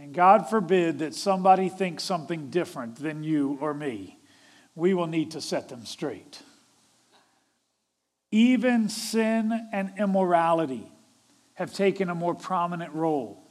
And 0.00 0.14
God 0.14 0.48
forbid 0.48 1.00
that 1.00 1.14
somebody 1.14 1.68
thinks 1.68 2.04
something 2.04 2.48
different 2.48 2.96
than 2.96 3.22
you 3.22 3.58
or 3.60 3.74
me. 3.74 4.18
We 4.74 4.94
will 4.94 5.06
need 5.06 5.32
to 5.32 5.42
set 5.42 5.68
them 5.68 5.84
straight. 5.84 6.40
Even 8.30 8.88
sin 8.88 9.68
and 9.74 9.92
immorality 9.98 10.90
have 11.52 11.74
taken 11.74 12.08
a 12.08 12.14
more 12.14 12.34
prominent 12.34 12.94
role. 12.94 13.46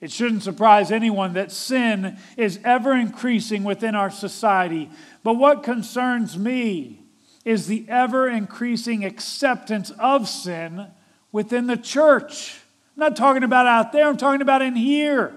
It 0.00 0.12
shouldn't 0.12 0.44
surprise 0.44 0.92
anyone 0.92 1.32
that 1.32 1.50
sin 1.50 2.18
is 2.36 2.60
ever 2.64 2.92
increasing 2.94 3.64
within 3.64 3.96
our 3.96 4.10
society. 4.10 4.90
But 5.24 5.38
what 5.38 5.64
concerns 5.64 6.38
me 6.38 7.00
is 7.44 7.66
the 7.66 7.84
ever 7.88 8.28
increasing 8.28 9.04
acceptance 9.04 9.90
of 9.98 10.28
sin 10.28 10.86
within 11.32 11.66
the 11.66 11.76
church. 11.76 12.60
I'm 12.96 13.00
not 13.00 13.16
talking 13.16 13.42
about 13.42 13.66
out 13.66 13.90
there, 13.90 14.06
I'm 14.06 14.16
talking 14.16 14.40
about 14.40 14.62
in 14.62 14.76
here. 14.76 15.34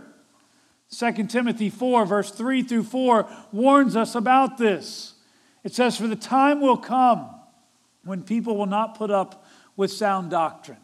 2 0.97 1.11
Timothy 1.27 1.69
4, 1.69 2.05
verse 2.05 2.31
3 2.31 2.63
through 2.63 2.83
4, 2.83 3.27
warns 3.51 3.95
us 3.95 4.15
about 4.15 4.57
this. 4.57 5.13
It 5.63 5.73
says, 5.73 5.97
For 5.97 6.07
the 6.07 6.15
time 6.15 6.61
will 6.61 6.77
come 6.77 7.29
when 8.03 8.23
people 8.23 8.57
will 8.57 8.65
not 8.65 8.97
put 8.97 9.09
up 9.09 9.45
with 9.75 9.91
sound 9.91 10.29
doctrine. 10.29 10.77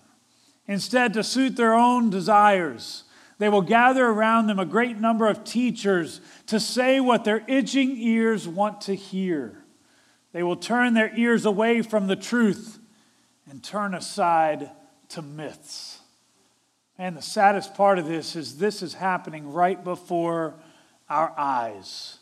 Instead, 0.68 1.14
to 1.14 1.24
suit 1.24 1.56
their 1.56 1.74
own 1.74 2.10
desires, 2.10 3.04
they 3.40 3.50
will 3.50 3.62
gather 3.62 4.06
around 4.06 4.48
them 4.48 4.60
a 4.60 4.66
great 4.66 4.98
number 4.98 5.28
of 5.28 5.44
teachers 5.44 6.22
to 6.48 6.60
say 6.60 7.00
what 7.00 7.24
their 7.24 7.44
itching 7.48 7.98
ears 7.98 8.48
want 8.48 8.82
to 8.82 8.96
hear. 8.96 9.64
They 10.32 10.44
will 10.44 10.58
turn 10.58 10.94
their 10.94 11.16
ears 11.18 11.46
away 11.46 11.82
from 11.82 12.08
the 12.08 12.16
truth 12.16 12.80
and 13.50 13.64
turn 13.64 13.96
aside 13.96 14.70
to 15.10 15.22
myths. 15.22 15.99
And 17.00 17.16
the 17.16 17.22
saddest 17.22 17.76
part 17.76 17.98
of 17.98 18.08
this 18.08 18.36
is 18.36 18.58
this 18.58 18.84
is 18.84 18.94
happening 18.94 19.54
right 19.54 19.82
before 19.82 20.56
our 21.10 21.34
eyes. 21.38 22.18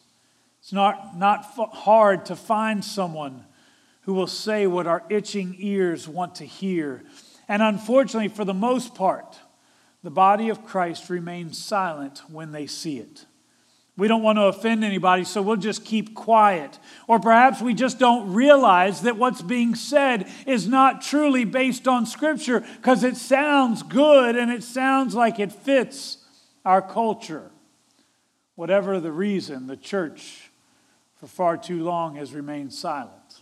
It's 0.60 0.72
not, 0.72 1.18
not 1.18 1.46
hard 1.74 2.28
to 2.28 2.36
find 2.36 2.86
someone 2.86 3.44
who 4.02 4.14
will 4.14 4.28
say 4.28 4.68
what 4.68 4.86
our 4.86 5.04
itching 5.10 5.56
ears 5.58 6.08
want 6.08 6.36
to 6.36 6.46
hear. 6.46 7.04
And 7.48 7.64
unfortunately, 7.64 8.28
for 8.28 8.46
the 8.46 8.54
most 8.54 8.94
part, 8.94 9.40
the 10.04 10.12
body 10.12 10.50
of 10.50 10.64
Christ 10.64 11.10
remains 11.10 11.58
silent 11.58 12.22
when 12.30 12.52
they 12.52 12.68
see 12.68 13.00
it. 13.00 13.26
We 13.98 14.08
don't 14.08 14.22
want 14.22 14.38
to 14.38 14.44
offend 14.44 14.84
anybody, 14.84 15.24
so 15.24 15.42
we'll 15.42 15.56
just 15.56 15.84
keep 15.84 16.14
quiet. 16.14 16.78
Or 17.08 17.20
perhaps 17.20 17.62
we 17.62 17.74
just 17.74 17.98
don't 17.98 18.32
realize 18.32 19.02
that 19.02 19.18
what's 19.18 19.42
being 19.42 19.74
said 19.74 20.32
is 20.46 20.68
not 20.68 21.02
truly 21.02 21.46
based 21.46 21.88
on 21.88 22.06
Scripture 22.06 22.64
because 22.76 23.04
it 23.04 23.18
sounds 23.18 23.82
good 23.82 24.36
and 24.36 24.52
it 24.52 24.64
sounds 24.64 25.16
like 25.16 25.40
it 25.40 25.52
fits 25.52 26.20
our 26.64 26.82
culture. 26.82 27.50
Whatever 28.54 29.00
the 29.00 29.12
reason, 29.12 29.66
the 29.66 29.78
church 29.78 30.52
for 31.16 31.26
far 31.26 31.58
too 31.58 31.84
long 31.84 32.18
has 32.18 32.34
remained 32.34 32.74
silent. 32.74 33.42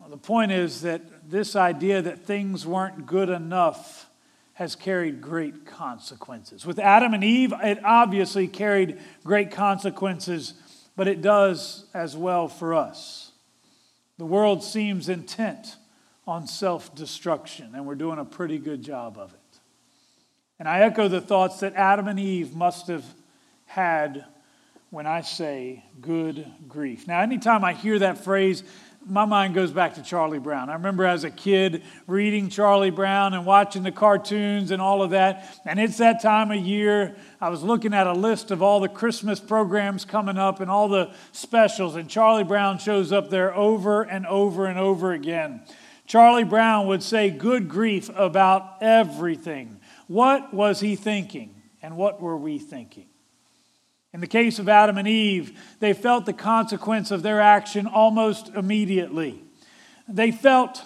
Well, 0.00 0.08
the 0.08 0.16
point 0.16 0.50
is 0.50 0.82
that 0.82 1.30
this 1.30 1.54
idea 1.54 2.02
that 2.02 2.24
things 2.24 2.66
weren't 2.66 3.06
good 3.06 3.28
enough 3.28 4.07
has 4.58 4.74
carried 4.74 5.20
great 5.20 5.64
consequences. 5.64 6.66
With 6.66 6.80
Adam 6.80 7.14
and 7.14 7.22
Eve, 7.22 7.52
it 7.62 7.78
obviously 7.84 8.48
carried 8.48 8.98
great 9.22 9.52
consequences, 9.52 10.54
but 10.96 11.06
it 11.06 11.22
does 11.22 11.86
as 11.94 12.16
well 12.16 12.48
for 12.48 12.74
us. 12.74 13.30
The 14.18 14.26
world 14.26 14.64
seems 14.64 15.08
intent 15.08 15.76
on 16.26 16.48
self 16.48 16.92
destruction, 16.92 17.70
and 17.76 17.86
we're 17.86 17.94
doing 17.94 18.18
a 18.18 18.24
pretty 18.24 18.58
good 18.58 18.82
job 18.82 19.16
of 19.16 19.32
it. 19.32 19.60
And 20.58 20.66
I 20.68 20.80
echo 20.80 21.06
the 21.06 21.20
thoughts 21.20 21.60
that 21.60 21.74
Adam 21.74 22.08
and 22.08 22.18
Eve 22.18 22.56
must 22.56 22.88
have 22.88 23.04
had 23.66 24.24
when 24.90 25.06
I 25.06 25.20
say 25.20 25.84
good 26.00 26.44
grief. 26.66 27.06
Now, 27.06 27.20
anytime 27.20 27.62
I 27.62 27.74
hear 27.74 28.00
that 28.00 28.24
phrase, 28.24 28.64
my 29.06 29.24
mind 29.24 29.54
goes 29.54 29.70
back 29.72 29.94
to 29.94 30.02
Charlie 30.02 30.38
Brown. 30.38 30.68
I 30.68 30.74
remember 30.74 31.04
as 31.04 31.24
a 31.24 31.30
kid 31.30 31.82
reading 32.06 32.48
Charlie 32.48 32.90
Brown 32.90 33.32
and 33.32 33.46
watching 33.46 33.82
the 33.82 33.92
cartoons 33.92 34.70
and 34.70 34.82
all 34.82 35.02
of 35.02 35.10
that. 35.10 35.60
And 35.64 35.80
it's 35.80 35.98
that 35.98 36.20
time 36.20 36.50
of 36.50 36.58
year. 36.58 37.16
I 37.40 37.48
was 37.48 37.62
looking 37.62 37.94
at 37.94 38.06
a 38.06 38.12
list 38.12 38.50
of 38.50 38.62
all 38.62 38.80
the 38.80 38.88
Christmas 38.88 39.40
programs 39.40 40.04
coming 40.04 40.36
up 40.36 40.60
and 40.60 40.70
all 40.70 40.88
the 40.88 41.12
specials, 41.32 41.96
and 41.96 42.08
Charlie 42.08 42.44
Brown 42.44 42.78
shows 42.78 43.12
up 43.12 43.30
there 43.30 43.54
over 43.54 44.02
and 44.02 44.26
over 44.26 44.66
and 44.66 44.78
over 44.78 45.12
again. 45.12 45.62
Charlie 46.06 46.44
Brown 46.44 46.86
would 46.86 47.02
say 47.02 47.30
good 47.30 47.68
grief 47.68 48.10
about 48.14 48.76
everything. 48.80 49.80
What 50.06 50.54
was 50.54 50.80
he 50.80 50.96
thinking? 50.96 51.54
And 51.82 51.96
what 51.96 52.20
were 52.20 52.36
we 52.36 52.58
thinking? 52.58 53.07
In 54.12 54.20
the 54.20 54.26
case 54.26 54.58
of 54.58 54.68
Adam 54.68 54.96
and 54.96 55.06
Eve, 55.06 55.58
they 55.80 55.92
felt 55.92 56.24
the 56.24 56.32
consequence 56.32 57.10
of 57.10 57.22
their 57.22 57.40
action 57.40 57.86
almost 57.86 58.48
immediately. 58.48 59.42
They 60.08 60.30
felt 60.30 60.82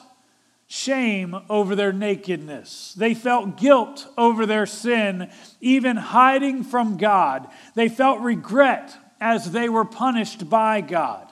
shame 0.67 1.37
over 1.49 1.77
their 1.77 1.93
nakedness. 1.93 2.95
They 2.97 3.15
felt 3.15 3.59
guilt 3.59 4.07
over 4.19 4.47
their 4.47 4.67
sin, 4.67 5.31
even 5.61 5.97
hiding 5.97 6.65
from 6.65 6.97
God. 6.97 7.47
They 7.75 7.89
felt 7.89 8.21
regret 8.21 8.97
as 9.21 9.53
they 9.53 9.69
were 9.69 9.85
punished 9.85 10.51
by 10.51 10.81
God. 10.81 11.29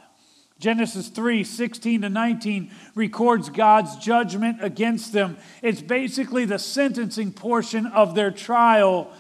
Genesis 0.61 1.09
3 1.09 1.43
16 1.43 2.03
to 2.03 2.11
19 2.11 2.71
records 2.95 3.49
God's 3.49 3.97
judgment 3.97 4.63
against 4.63 5.15
them. 5.15 5.39
It's 5.63 5.81
basically 5.81 6.45
the 6.45 6.59
sentencing 6.59 7.33
portion 7.33 7.87
of 7.87 8.15
their 8.15 8.31
trial 8.31 9.11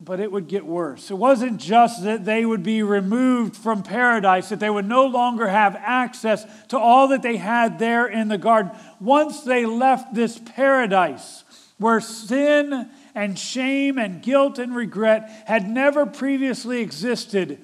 but 0.00 0.20
it 0.20 0.30
would 0.30 0.48
get 0.48 0.66
worse. 0.66 1.10
It 1.10 1.14
wasn't 1.14 1.60
just 1.60 2.02
that 2.04 2.24
they 2.24 2.44
would 2.44 2.62
be 2.62 2.82
removed 2.82 3.56
from 3.56 3.82
paradise, 3.82 4.48
that 4.48 4.60
they 4.60 4.70
would 4.70 4.88
no 4.88 5.06
longer 5.06 5.48
have 5.48 5.76
access 5.76 6.44
to 6.68 6.78
all 6.78 7.08
that 7.08 7.22
they 7.22 7.36
had 7.36 7.78
there 7.78 8.06
in 8.06 8.28
the 8.28 8.38
garden. 8.38 8.72
Once 9.00 9.42
they 9.42 9.64
left 9.64 10.14
this 10.14 10.38
paradise 10.38 11.44
where 11.78 12.00
sin 12.00 12.90
and 13.14 13.38
shame 13.38 13.98
and 13.98 14.22
guilt 14.22 14.58
and 14.58 14.74
regret 14.74 15.30
had 15.46 15.68
never 15.68 16.06
previously 16.06 16.80
existed, 16.80 17.60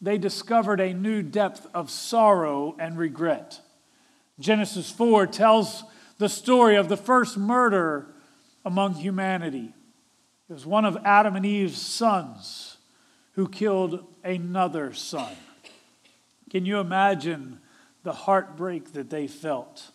they 0.00 0.18
discovered 0.18 0.80
a 0.80 0.94
new 0.94 1.22
depth 1.22 1.66
of 1.74 1.90
sorrow 1.90 2.76
and 2.78 2.98
regret. 2.98 3.60
Genesis 4.38 4.90
4 4.90 5.26
tells 5.26 5.84
the 6.18 6.28
story 6.28 6.76
of 6.76 6.88
the 6.88 6.96
first 6.96 7.36
murder 7.36 8.06
among 8.64 8.94
humanity. 8.94 9.74
It 10.50 10.54
was 10.54 10.66
one 10.66 10.84
of 10.84 10.98
Adam 11.04 11.36
and 11.36 11.46
Eve's 11.46 11.80
sons 11.80 12.76
who 13.34 13.48
killed 13.48 14.04
another 14.24 14.92
son. 14.92 15.32
Can 16.50 16.66
you 16.66 16.80
imagine 16.80 17.60
the 18.02 18.12
heartbreak 18.12 18.92
that 18.94 19.10
they 19.10 19.28
felt? 19.28 19.92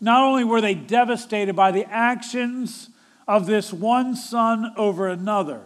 Not 0.00 0.22
only 0.22 0.44
were 0.44 0.60
they 0.60 0.74
devastated 0.74 1.56
by 1.56 1.72
the 1.72 1.84
actions 1.84 2.90
of 3.26 3.46
this 3.46 3.72
one 3.72 4.14
son 4.14 4.72
over 4.76 5.08
another, 5.08 5.62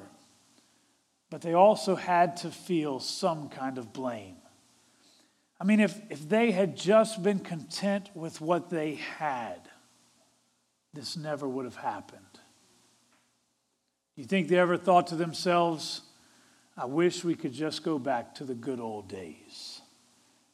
but 1.29 1.43
they 1.43 1.53
also 1.53 1.95
had 1.95 2.39
to 2.39 2.51
feel 2.51 3.01
some 3.01 3.51
kind 3.51 3.77
of 3.77 3.93
blame. 3.93 4.37
I 5.61 5.65
mean, 5.65 5.79
if, 5.79 6.01
if 6.09 6.27
they 6.27 6.53
had 6.53 6.75
just 6.75 7.23
been 7.23 7.41
content 7.41 8.09
with 8.15 8.41
what 8.41 8.71
they 8.71 8.95
had, 8.95 9.69
this 10.95 11.19
never 11.19 11.47
would 11.47 11.67
have 11.67 11.77
happened. 11.77 12.22
You 14.17 14.25
think 14.25 14.49
they 14.49 14.59
ever 14.59 14.77
thought 14.77 15.07
to 15.09 15.17
themselves, 15.17 16.03
I 16.77 16.85
wish 16.85 17.25
we 17.25 17.35
could 17.35 17.53
just 17.53 17.83
go 17.83 17.99
back 17.99 18.35
to 18.37 18.45
the 18.45 18.55
good 18.55 18.81
old 18.81 19.09
days. 19.09 19.81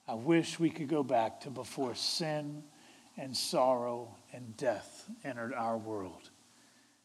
I 0.07 0.15
wish 0.15 0.59
we 0.59 0.71
could 0.71 0.89
go 0.89 1.03
back 1.03 1.41
to 1.41 1.51
before 1.51 1.95
sin 1.95 2.63
and 3.17 3.37
sorrow 3.37 4.15
and 4.33 4.57
death 4.57 5.05
entered 5.25 5.53
our 5.53 5.77
world. 5.77 6.31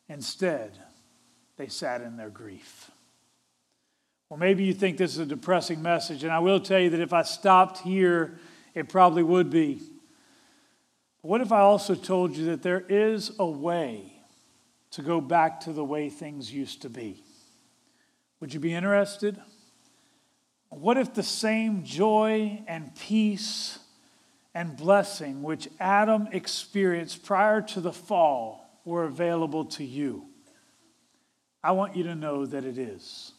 Instead, 0.08 0.78
they 1.58 1.68
sat 1.68 2.02
in 2.02 2.18
their 2.18 2.30
grief. 2.30 2.92
Well, 4.30 4.40
maybe 4.40 4.64
you 4.64 4.74
think 4.74 4.98
this 4.98 5.14
is 5.14 5.20
a 5.20 5.26
depressing 5.26 5.82
message, 5.82 6.24
and 6.24 6.32
I 6.32 6.40
will 6.40 6.60
tell 6.60 6.80
you 6.80 6.92
that 6.92 7.00
if 7.00 7.14
I 7.14 7.24
stopped 7.24 7.80
here, 7.80 8.40
it 8.74 8.90
probably 8.90 9.24
would 9.24 9.50
be. 9.50 9.82
But 11.22 11.30
what 11.30 11.42
if 11.42 11.52
I 11.52 11.60
also 11.60 11.96
told 11.96 12.36
you 12.36 12.46
that 12.46 12.64
there 12.64 12.86
is 12.90 13.32
a 13.38 13.46
way 13.46 14.13
to 14.94 15.02
go 15.02 15.20
back 15.20 15.62
to 15.62 15.74
the 15.74 15.84
way 15.84 16.10
things 16.10 16.54
used 16.54 16.84
to 16.84 16.90
be. 16.90 17.24
Would 18.40 18.54
you 18.54 18.60
be 18.60 18.74
interested? 18.74 19.40
What 20.70 20.98
if 20.98 21.14
the 21.14 21.24
same 21.24 21.84
joy 21.84 22.64
and 22.68 22.96
peace 22.96 23.80
and 24.54 24.78
blessing 24.78 25.42
which 25.42 25.68
Adam 25.80 26.28
experienced 26.32 27.26
prior 27.26 27.62
to 27.62 27.82
the 27.82 27.92
fall 27.92 28.70
were 28.86 29.06
available 29.06 29.66
to 29.66 29.84
you? 29.84 30.26
I 31.64 31.72
want 31.72 31.96
you 31.96 32.04
to 32.04 32.16
know 32.16 32.46
that 32.46 32.64
it 32.64 32.78
is. 32.78 33.32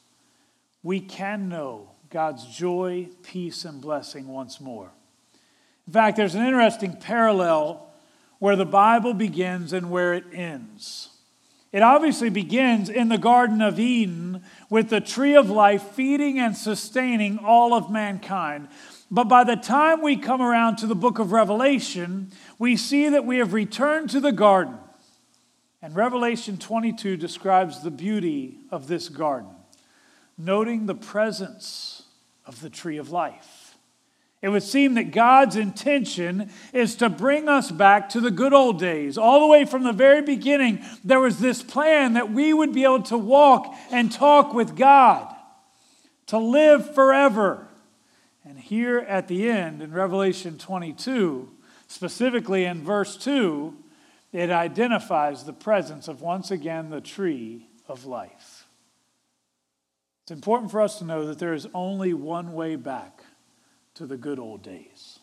We 0.83 1.01
can 1.01 1.49
know 1.49 1.91
God's 2.11 2.47
joy, 2.47 3.09
peace, 3.23 3.65
and 3.65 3.81
blessing 3.81 4.27
once 4.27 4.61
more. 4.61 4.91
In 5.87 5.93
fact, 5.93 6.17
there's 6.17 6.35
an 6.35 6.45
interesting 6.45 6.97
parallel 6.97 7.93
where 8.39 8.57
the 8.57 8.65
Bible 8.65 9.15
begins 9.15 9.73
and 9.73 9.91
where 9.91 10.15
it 10.15 10.25
ends. 10.33 11.11
It 11.75 11.83
obviously 11.83 12.31
begins 12.31 12.89
in 12.89 13.09
the 13.09 13.19
Garden 13.19 13.61
of 13.61 13.81
Eden 13.81 14.45
with 14.71 14.91
the 14.91 15.01
tree 15.01 15.35
of 15.35 15.51
life 15.51 15.83
feeding 15.83 16.39
and 16.39 16.57
sustaining 16.57 17.37
all 17.39 17.75
of 17.75 17.91
mankind. 17.91 18.69
But 19.11 19.25
by 19.25 19.43
the 19.43 19.57
time 19.57 20.01
we 20.01 20.17
come 20.17 20.41
around 20.41 20.77
to 20.77 20.87
the 20.87 20.95
book 20.95 21.19
of 21.19 21.33
Revelation, 21.33 22.31
we 22.61 22.77
see 22.77 23.09
that 23.09 23.27
we 23.27 23.39
have 23.39 23.53
returned 23.53 24.09
to 24.11 24.21
the 24.21 24.31
garden. 24.31 24.79
And 25.83 25.97
Revelation 25.97 26.59
22 26.59 27.17
describes 27.17 27.83
the 27.83 27.91
beauty 27.91 28.59
of 28.71 28.87
this 28.87 29.09
garden, 29.09 29.51
noting 30.39 30.87
the 30.87 30.95
presence 30.95 32.05
of 32.47 32.61
the 32.61 32.71
tree 32.71 32.99
of 32.99 33.11
life. 33.11 33.54
It 34.45 34.51
would 34.51 34.63
seem 34.63 34.93
that 34.97 35.11
God's 35.11 35.57
intention 35.57 36.51
is 36.75 36.97
to 36.97 37.09
bring 37.09 37.49
us 37.49 37.71
back 37.71 38.11
to 38.11 38.21
the 38.21 38.31
good 38.31 38.53
old 38.53 38.79
days. 38.79 39.17
All 39.17 39.41
the 39.41 39.47
way 39.47 39.65
from 39.65 39.85
the 39.85 39.93
very 39.95 40.21
beginning, 40.21 40.85
there 41.03 41.19
was 41.19 41.39
this 41.39 41.63
plan 41.63 42.13
that 42.13 42.31
we 42.31 42.53
would 42.53 42.71
be 42.71 42.85
able 42.85 43.05
to 43.05 43.17
walk 43.17 43.75
and 43.91 44.13
talk 44.13 44.53
with 44.53 44.77
God, 44.77 45.35
to 46.27 46.37
live 46.37 46.95
forever. 46.95 47.69
And 48.45 48.59
here 48.59 48.99
at 48.99 49.29
the 49.29 49.49
end, 49.49 49.81
in 49.81 49.95
Revelation 49.95 50.59
22, 50.59 51.51
specifically 51.87 52.67
in 52.67 52.83
verse 52.83 53.17
2, 53.17 53.75
it 54.31 54.51
identifies 54.51 55.45
the 55.45 55.55
presence 55.55 56.07
of 56.07 56.21
once 56.21 56.51
again 56.51 56.91
the 56.91 57.01
tree 57.01 57.71
of 57.89 58.05
life. 58.05 58.67
It's 60.25 60.33
important 60.33 60.71
for 60.71 60.83
us 60.83 60.99
to 60.99 61.07
know 61.07 61.25
that 61.29 61.39
there 61.39 61.55
is 61.55 61.67
only 61.73 62.13
one 62.13 62.53
way 62.53 62.77
back 62.77 63.24
to 63.95 64.07
the 64.07 64.17
good 64.17 64.39
old 64.39 64.63
days. 64.63 65.19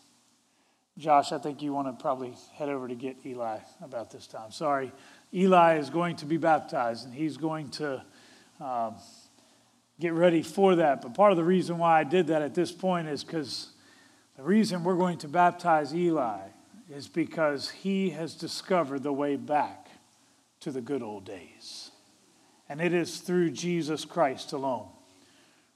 Josh, 0.98 1.32
I 1.32 1.38
think 1.38 1.62
you 1.62 1.72
want 1.72 1.88
to 1.88 2.00
probably 2.02 2.34
head 2.54 2.68
over 2.68 2.86
to 2.86 2.94
get 2.94 3.16
Eli 3.24 3.58
about 3.82 4.10
this 4.10 4.26
time. 4.26 4.50
Sorry, 4.50 4.92
Eli 5.32 5.78
is 5.78 5.88
going 5.88 6.16
to 6.16 6.26
be 6.26 6.36
baptized 6.36 7.06
and 7.06 7.14
he's 7.14 7.38
going 7.38 7.70
to 7.70 8.04
um, 8.60 8.96
get 9.98 10.12
ready 10.12 10.42
for 10.42 10.76
that. 10.76 11.00
But 11.00 11.14
part 11.14 11.32
of 11.32 11.38
the 11.38 11.44
reason 11.44 11.78
why 11.78 12.00
I 12.00 12.04
did 12.04 12.26
that 12.26 12.42
at 12.42 12.54
this 12.54 12.72
point 12.72 13.08
is 13.08 13.24
because 13.24 13.70
the 14.36 14.42
reason 14.42 14.84
we're 14.84 14.96
going 14.96 15.18
to 15.18 15.28
baptize 15.28 15.94
Eli 15.94 16.40
is 16.90 17.08
because 17.08 17.70
he 17.70 18.10
has 18.10 18.34
discovered 18.34 19.02
the 19.02 19.12
way 19.12 19.36
back 19.36 19.88
to 20.60 20.70
the 20.70 20.80
good 20.82 21.02
old 21.02 21.24
days. 21.24 21.90
And 22.68 22.80
it 22.80 22.92
is 22.92 23.18
through 23.18 23.50
Jesus 23.50 24.04
Christ 24.04 24.52
alone. 24.52 24.88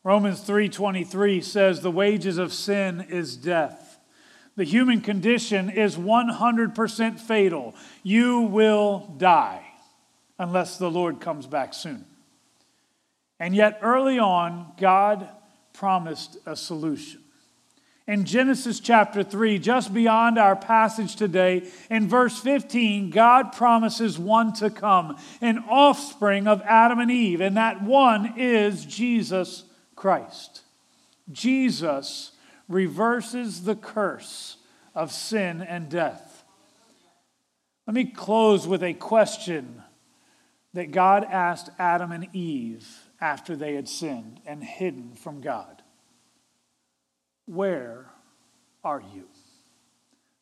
Romans 0.06 0.40
3:23 0.40 1.40
says 1.40 1.80
the 1.80 1.90
wages 1.90 2.38
of 2.38 2.52
sin 2.52 3.04
is 3.08 3.36
death. 3.36 3.98
The 4.54 4.62
human 4.62 5.00
condition 5.00 5.68
is 5.68 5.96
100% 5.96 7.18
fatal. 7.18 7.74
You 8.04 8.42
will 8.42 9.12
die 9.18 9.66
unless 10.38 10.78
the 10.78 10.88
Lord 10.88 11.18
comes 11.18 11.48
back 11.48 11.74
soon. 11.74 12.04
And 13.40 13.52
yet 13.52 13.80
early 13.82 14.16
on 14.16 14.74
God 14.78 15.28
promised 15.72 16.36
a 16.46 16.54
solution. 16.54 17.24
In 18.06 18.26
Genesis 18.26 18.78
chapter 18.78 19.24
3, 19.24 19.58
just 19.58 19.92
beyond 19.92 20.38
our 20.38 20.54
passage 20.54 21.16
today, 21.16 21.68
in 21.90 22.08
verse 22.08 22.38
15, 22.38 23.10
God 23.10 23.50
promises 23.50 24.20
one 24.20 24.52
to 24.52 24.70
come, 24.70 25.16
an 25.40 25.58
offspring 25.68 26.46
of 26.46 26.62
Adam 26.62 27.00
and 27.00 27.10
Eve, 27.10 27.40
and 27.40 27.56
that 27.56 27.82
one 27.82 28.34
is 28.36 28.84
Jesus 28.84 29.64
Christ. 29.96 30.62
Jesus 31.32 32.32
reverses 32.68 33.64
the 33.64 33.74
curse 33.74 34.58
of 34.94 35.10
sin 35.10 35.60
and 35.60 35.88
death. 35.88 36.44
Let 37.86 37.94
me 37.94 38.04
close 38.04 38.66
with 38.66 38.82
a 38.82 38.94
question 38.94 39.82
that 40.74 40.90
God 40.90 41.24
asked 41.24 41.70
Adam 41.78 42.12
and 42.12 42.28
Eve 42.34 42.86
after 43.20 43.56
they 43.56 43.74
had 43.74 43.88
sinned 43.88 44.40
and 44.46 44.62
hidden 44.62 45.14
from 45.14 45.40
God 45.40 45.82
Where 47.46 48.06
are 48.84 49.02
you? 49.14 49.28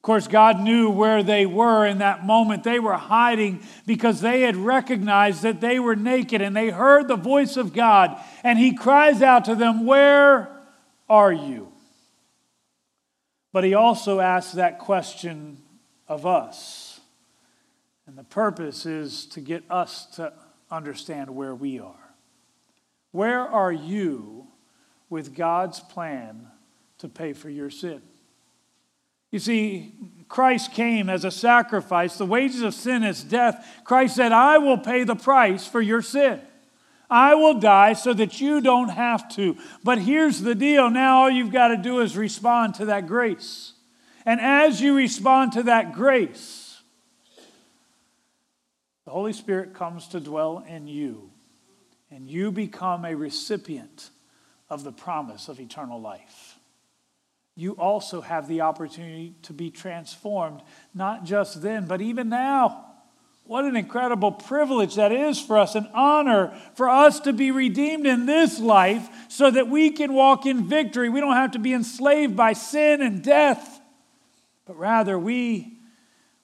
Course, 0.04 0.28
God 0.28 0.60
knew 0.60 0.90
where 0.90 1.22
they 1.22 1.46
were 1.46 1.84
in 1.86 1.98
that 1.98 2.24
moment. 2.24 2.62
They 2.62 2.78
were 2.78 2.94
hiding 2.94 3.62
because 3.86 4.20
they 4.20 4.42
had 4.42 4.54
recognized 4.54 5.42
that 5.42 5.60
they 5.60 5.80
were 5.80 5.96
naked 5.96 6.42
and 6.42 6.54
they 6.54 6.68
heard 6.70 7.08
the 7.08 7.16
voice 7.16 7.56
of 7.56 7.72
God. 7.72 8.16
And 8.44 8.58
He 8.58 8.74
cries 8.74 9.22
out 9.22 9.46
to 9.46 9.54
them, 9.54 9.86
Where 9.86 10.48
are 11.08 11.32
you? 11.32 11.72
But 13.52 13.64
He 13.64 13.74
also 13.74 14.20
asks 14.20 14.52
that 14.52 14.78
question 14.78 15.58
of 16.06 16.26
us. 16.26 17.00
And 18.06 18.16
the 18.16 18.24
purpose 18.24 18.86
is 18.86 19.26
to 19.26 19.40
get 19.40 19.64
us 19.70 20.06
to 20.16 20.32
understand 20.70 21.34
where 21.34 21.54
we 21.54 21.80
are. 21.80 22.14
Where 23.12 23.40
are 23.40 23.72
you 23.72 24.48
with 25.08 25.34
God's 25.34 25.80
plan 25.80 26.48
to 26.98 27.08
pay 27.08 27.32
for 27.32 27.48
your 27.48 27.70
sin? 27.70 28.02
You 29.34 29.40
see, 29.40 29.92
Christ 30.28 30.70
came 30.70 31.10
as 31.10 31.24
a 31.24 31.30
sacrifice. 31.32 32.18
The 32.18 32.24
wages 32.24 32.62
of 32.62 32.72
sin 32.72 33.02
is 33.02 33.24
death. 33.24 33.66
Christ 33.82 34.14
said, 34.14 34.30
I 34.30 34.58
will 34.58 34.78
pay 34.78 35.02
the 35.02 35.16
price 35.16 35.66
for 35.66 35.80
your 35.80 36.02
sin. 36.02 36.40
I 37.10 37.34
will 37.34 37.58
die 37.58 37.94
so 37.94 38.14
that 38.14 38.40
you 38.40 38.60
don't 38.60 38.90
have 38.90 39.28
to. 39.30 39.56
But 39.82 39.98
here's 39.98 40.40
the 40.40 40.54
deal 40.54 40.88
now 40.88 41.22
all 41.22 41.30
you've 41.30 41.50
got 41.50 41.68
to 41.68 41.76
do 41.76 41.98
is 41.98 42.16
respond 42.16 42.76
to 42.76 42.84
that 42.84 43.08
grace. 43.08 43.72
And 44.24 44.40
as 44.40 44.80
you 44.80 44.94
respond 44.94 45.50
to 45.54 45.64
that 45.64 45.94
grace, 45.94 46.80
the 49.04 49.10
Holy 49.10 49.32
Spirit 49.32 49.74
comes 49.74 50.06
to 50.10 50.20
dwell 50.20 50.64
in 50.68 50.86
you, 50.86 51.32
and 52.08 52.28
you 52.28 52.52
become 52.52 53.04
a 53.04 53.16
recipient 53.16 54.10
of 54.70 54.84
the 54.84 54.92
promise 54.92 55.48
of 55.48 55.58
eternal 55.58 56.00
life 56.00 56.60
you 57.56 57.72
also 57.72 58.20
have 58.20 58.48
the 58.48 58.62
opportunity 58.62 59.34
to 59.42 59.52
be 59.52 59.70
transformed, 59.70 60.60
not 60.92 61.24
just 61.24 61.62
then, 61.62 61.86
but 61.86 62.00
even 62.00 62.28
now. 62.28 62.94
What 63.46 63.64
an 63.64 63.76
incredible 63.76 64.32
privilege 64.32 64.94
that 64.94 65.12
is 65.12 65.38
for 65.38 65.58
us, 65.58 65.74
an 65.74 65.88
honor 65.92 66.58
for 66.74 66.88
us 66.88 67.20
to 67.20 67.32
be 67.32 67.50
redeemed 67.50 68.06
in 68.06 68.24
this 68.24 68.58
life 68.58 69.06
so 69.28 69.50
that 69.50 69.68
we 69.68 69.90
can 69.90 70.14
walk 70.14 70.46
in 70.46 70.66
victory. 70.66 71.10
We 71.10 71.20
don't 71.20 71.34
have 71.34 71.52
to 71.52 71.58
be 71.58 71.74
enslaved 71.74 72.34
by 72.34 72.54
sin 72.54 73.02
and 73.02 73.22
death, 73.22 73.80
but 74.64 74.78
rather 74.78 75.18
we, 75.18 75.78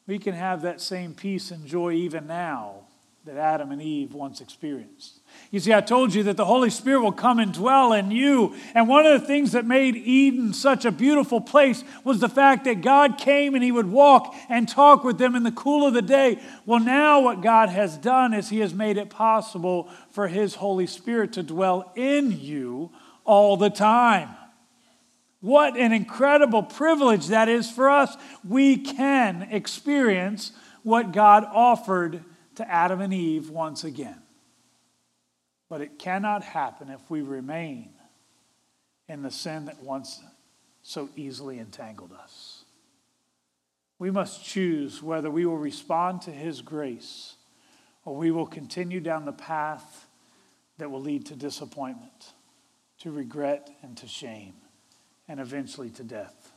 we 0.06 0.18
can 0.18 0.34
have 0.34 0.62
that 0.62 0.80
same 0.80 1.14
peace 1.14 1.50
and 1.50 1.66
joy 1.66 1.92
even 1.92 2.26
now 2.26 2.80
that 3.24 3.38
Adam 3.38 3.72
and 3.72 3.80
Eve 3.80 4.12
once 4.12 4.42
experienced. 4.42 5.19
You 5.50 5.58
see, 5.58 5.74
I 5.74 5.80
told 5.80 6.14
you 6.14 6.22
that 6.24 6.36
the 6.36 6.44
Holy 6.44 6.70
Spirit 6.70 7.02
will 7.02 7.10
come 7.10 7.40
and 7.40 7.52
dwell 7.52 7.92
in 7.92 8.12
you. 8.12 8.54
And 8.72 8.88
one 8.88 9.04
of 9.04 9.20
the 9.20 9.26
things 9.26 9.52
that 9.52 9.66
made 9.66 9.96
Eden 9.96 10.52
such 10.52 10.84
a 10.84 10.92
beautiful 10.92 11.40
place 11.40 11.82
was 12.04 12.20
the 12.20 12.28
fact 12.28 12.64
that 12.64 12.82
God 12.82 13.18
came 13.18 13.54
and 13.54 13.64
He 13.64 13.72
would 13.72 13.90
walk 13.90 14.32
and 14.48 14.68
talk 14.68 15.02
with 15.02 15.18
them 15.18 15.34
in 15.34 15.42
the 15.42 15.50
cool 15.50 15.84
of 15.84 15.92
the 15.92 16.02
day. 16.02 16.38
Well, 16.66 16.78
now 16.78 17.20
what 17.20 17.42
God 17.42 17.68
has 17.68 17.96
done 17.96 18.32
is 18.32 18.48
He 18.48 18.60
has 18.60 18.72
made 18.72 18.96
it 18.96 19.10
possible 19.10 19.88
for 20.12 20.28
His 20.28 20.54
Holy 20.54 20.86
Spirit 20.86 21.32
to 21.32 21.42
dwell 21.42 21.92
in 21.96 22.38
you 22.38 22.92
all 23.24 23.56
the 23.56 23.70
time. 23.70 24.28
What 25.40 25.76
an 25.76 25.92
incredible 25.92 26.62
privilege 26.62 27.28
that 27.28 27.48
is 27.48 27.68
for 27.68 27.90
us. 27.90 28.16
We 28.46 28.76
can 28.76 29.48
experience 29.50 30.52
what 30.82 31.12
God 31.12 31.44
offered 31.44 32.22
to 32.56 32.70
Adam 32.70 33.00
and 33.00 33.12
Eve 33.12 33.50
once 33.50 33.82
again. 33.82 34.20
But 35.70 35.80
it 35.80 35.98
cannot 35.98 36.42
happen 36.42 36.90
if 36.90 37.00
we 37.08 37.22
remain 37.22 37.90
in 39.08 39.22
the 39.22 39.30
sin 39.30 39.64
that 39.66 39.82
once 39.82 40.20
so 40.82 41.08
easily 41.16 41.58
entangled 41.58 42.12
us. 42.12 42.64
We 43.98 44.10
must 44.10 44.44
choose 44.44 45.02
whether 45.02 45.30
we 45.30 45.46
will 45.46 45.58
respond 45.58 46.22
to 46.22 46.32
His 46.32 46.60
grace 46.60 47.36
or 48.04 48.16
we 48.16 48.30
will 48.30 48.46
continue 48.46 48.98
down 49.00 49.24
the 49.24 49.32
path 49.32 50.06
that 50.78 50.90
will 50.90 51.02
lead 51.02 51.26
to 51.26 51.36
disappointment, 51.36 52.32
to 53.00 53.12
regret, 53.12 53.70
and 53.82 53.96
to 53.98 54.08
shame, 54.08 54.54
and 55.28 55.38
eventually 55.38 55.90
to 55.90 56.02
death. 56.02 56.50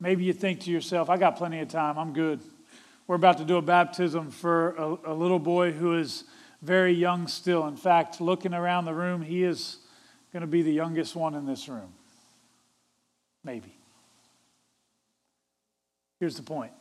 Maybe 0.00 0.24
you 0.24 0.32
think 0.32 0.60
to 0.60 0.70
yourself, 0.70 1.10
I 1.10 1.16
got 1.16 1.36
plenty 1.36 1.60
of 1.60 1.68
time, 1.68 1.98
I'm 1.98 2.12
good. 2.12 2.40
We're 3.06 3.16
about 3.16 3.38
to 3.38 3.44
do 3.44 3.56
a 3.56 3.62
baptism 3.62 4.30
for 4.30 4.70
a, 4.76 5.12
a 5.12 5.14
little 5.14 5.38
boy 5.38 5.72
who 5.72 5.98
is 5.98 6.24
very 6.62 6.92
young 6.92 7.28
still. 7.28 7.66
In 7.66 7.76
fact, 7.76 8.20
looking 8.20 8.54
around 8.54 8.84
the 8.84 8.94
room, 8.94 9.22
he 9.22 9.42
is 9.42 9.78
going 10.32 10.42
to 10.42 10.46
be 10.46 10.62
the 10.62 10.72
youngest 10.72 11.14
one 11.14 11.34
in 11.34 11.46
this 11.46 11.68
room. 11.68 11.92
Maybe. 13.44 13.76
Here's 16.18 16.36
the 16.36 16.42
point 16.42 16.72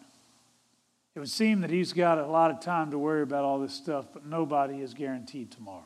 it 1.16 1.20
would 1.20 1.30
seem 1.30 1.62
that 1.62 1.70
he's 1.70 1.94
got 1.94 2.18
a 2.18 2.26
lot 2.26 2.52
of 2.52 2.60
time 2.60 2.92
to 2.92 2.98
worry 2.98 3.22
about 3.22 3.46
all 3.46 3.60
this 3.60 3.74
stuff, 3.74 4.08
but 4.14 4.26
nobody 4.26 4.82
is 4.82 4.94
guaranteed 4.94 5.52
tomorrow. 5.52 5.84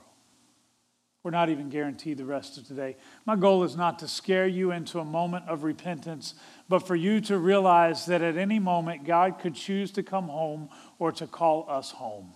We're 1.22 1.32
not 1.32 1.50
even 1.50 1.70
guaranteed 1.70 2.18
the 2.18 2.26
rest 2.26 2.58
of 2.58 2.66
today. 2.66 2.96
My 3.26 3.36
goal 3.36 3.64
is 3.64 3.76
not 3.76 4.00
to 4.00 4.08
scare 4.08 4.48
you 4.48 4.72
into 4.72 5.00
a 5.00 5.06
moment 5.06 5.50
of 5.50 5.64
repentance, 5.64 6.34
but 6.70 6.88
for 6.88 6.96
you 6.96 7.20
to 7.22 7.38
realize 7.38 8.06
that 8.06 8.22
at 8.22 8.38
any 8.38 8.58
moment 8.58 9.04
God 9.04 9.38
could 9.38 9.54
choose 9.54 9.92
to 9.92 10.04
come 10.04 10.30
home 10.30 10.70
or 10.98 11.12
to 11.12 11.28
call 11.28 11.66
us 11.70 11.92
home. 11.92 12.34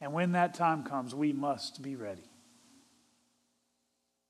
And 0.00 0.12
when 0.12 0.32
that 0.32 0.54
time 0.54 0.82
comes, 0.82 1.14
we 1.14 1.32
must 1.32 1.82
be 1.82 1.96
ready. 1.96 2.30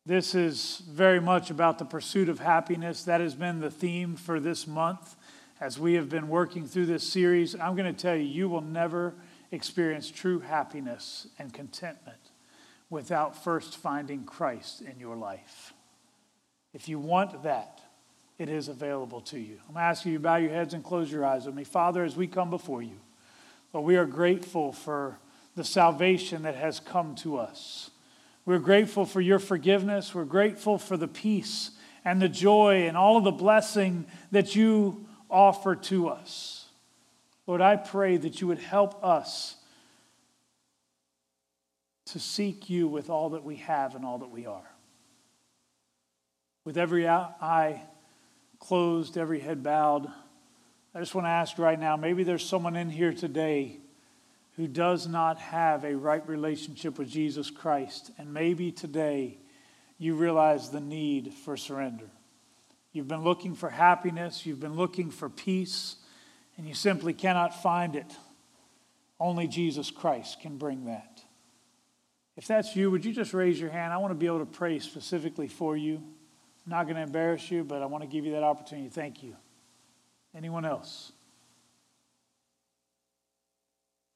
This 0.06 0.35
is 0.35 0.83
very 0.88 1.20
much 1.20 1.50
about 1.50 1.78
the 1.78 1.85
pursuit 1.85 2.28
of 2.28 2.40
happiness. 2.40 3.04
That 3.04 3.20
has 3.20 3.35
been 3.35 3.61
the 3.61 3.70
theme 3.70 4.16
for 4.16 4.40
this 4.40 4.66
month 4.66 5.14
as 5.61 5.78
we 5.78 5.94
have 5.94 6.09
been 6.09 6.28
working 6.28 6.66
through 6.66 6.87
this 6.87 7.06
series. 7.06 7.54
I'm 7.54 7.76
going 7.76 7.94
to 7.94 8.02
tell 8.02 8.16
you, 8.16 8.24
you 8.24 8.48
will 8.48 8.62
never 8.62 9.14
experience 9.52 10.11
true 10.11 10.40
happiness 10.40 11.28
and 11.38 11.52
contentment 11.52 12.18
without 12.88 13.44
first 13.44 13.76
finding 13.76 14.24
Christ 14.24 14.80
in 14.83 14.98
your 14.98 15.16
life. 15.16 15.74
If 16.72 16.88
you 16.88 16.98
want 16.98 17.42
that, 17.42 17.80
it 18.38 18.48
is 18.48 18.68
available 18.68 19.20
to 19.22 19.38
you. 19.38 19.59
I'm 19.68 19.76
asking 19.76 20.12
you 20.12 20.18
to 20.18 20.22
bow 20.22 20.37
your 20.37 20.50
heads 20.50 20.72
and 20.72 20.83
close 20.83 21.12
your 21.12 21.26
eyes 21.26 21.44
with 21.44 21.54
me. 21.54 21.62
Father, 21.62 22.04
as 22.04 22.16
we 22.16 22.26
come 22.26 22.48
before 22.48 22.83
you, 22.83 22.98
Lord, 23.72 23.87
we 23.87 23.96
are 23.96 24.06
grateful 24.06 24.72
for 24.72 25.18
the 25.56 25.64
salvation 25.64 26.42
that 26.42 26.54
has 26.54 26.80
come 26.80 27.14
to 27.16 27.38
us. 27.38 27.90
We're 28.46 28.58
grateful 28.58 29.04
for 29.04 29.20
your 29.20 29.38
forgiveness. 29.38 30.14
We're 30.14 30.24
grateful 30.24 30.78
for 30.78 30.96
the 30.96 31.08
peace 31.08 31.72
and 32.04 32.20
the 32.20 32.28
joy 32.28 32.86
and 32.88 32.96
all 32.96 33.16
of 33.16 33.24
the 33.24 33.30
blessing 33.30 34.06
that 34.30 34.56
you 34.56 35.06
offer 35.28 35.76
to 35.76 36.08
us. 36.08 36.66
Lord, 37.46 37.60
I 37.60 37.76
pray 37.76 38.16
that 38.16 38.40
you 38.40 38.46
would 38.46 38.58
help 38.58 39.04
us 39.04 39.56
to 42.06 42.18
seek 42.18 42.70
you 42.70 42.88
with 42.88 43.10
all 43.10 43.30
that 43.30 43.44
we 43.44 43.56
have 43.56 43.94
and 43.94 44.04
all 44.04 44.18
that 44.18 44.30
we 44.30 44.46
are. 44.46 44.70
With 46.64 46.76
every 46.76 47.08
eye 47.08 47.82
closed, 48.58 49.16
every 49.16 49.40
head 49.40 49.62
bowed, 49.62 50.10
I 50.94 50.98
just 50.98 51.14
want 51.14 51.26
to 51.26 51.30
ask 51.30 51.58
right 51.58 51.78
now 51.78 51.96
maybe 51.96 52.24
there's 52.24 52.44
someone 52.44 52.76
in 52.76 52.90
here 52.90 53.12
today 53.12 53.78
who 54.60 54.68
does 54.68 55.06
not 55.06 55.38
have 55.38 55.84
a 55.84 55.96
right 55.96 56.28
relationship 56.28 56.98
with 56.98 57.08
Jesus 57.08 57.50
Christ. 57.50 58.10
And 58.18 58.34
maybe 58.34 58.70
today 58.70 59.38
you 59.96 60.14
realize 60.14 60.68
the 60.68 60.82
need 60.82 61.32
for 61.32 61.56
surrender. 61.56 62.10
You've 62.92 63.08
been 63.08 63.24
looking 63.24 63.54
for 63.54 63.70
happiness, 63.70 64.44
you've 64.44 64.60
been 64.60 64.74
looking 64.74 65.10
for 65.10 65.30
peace, 65.30 65.96
and 66.58 66.68
you 66.68 66.74
simply 66.74 67.14
cannot 67.14 67.62
find 67.62 67.96
it. 67.96 68.14
Only 69.18 69.48
Jesus 69.48 69.90
Christ 69.90 70.42
can 70.42 70.58
bring 70.58 70.84
that. 70.84 71.22
If 72.36 72.46
that's 72.46 72.76
you, 72.76 72.90
would 72.90 73.06
you 73.06 73.14
just 73.14 73.32
raise 73.32 73.58
your 73.58 73.70
hand? 73.70 73.94
I 73.94 73.96
want 73.96 74.10
to 74.10 74.14
be 74.14 74.26
able 74.26 74.40
to 74.40 74.44
pray 74.44 74.78
specifically 74.78 75.48
for 75.48 75.74
you. 75.74 75.96
I'm 75.96 76.70
not 76.70 76.84
going 76.84 76.96
to 76.96 77.02
embarrass 77.02 77.50
you, 77.50 77.64
but 77.64 77.80
I 77.80 77.86
want 77.86 78.04
to 78.04 78.08
give 78.08 78.26
you 78.26 78.32
that 78.32 78.42
opportunity. 78.42 78.90
Thank 78.90 79.22
you. 79.22 79.36
Anyone 80.34 80.66
else? 80.66 81.12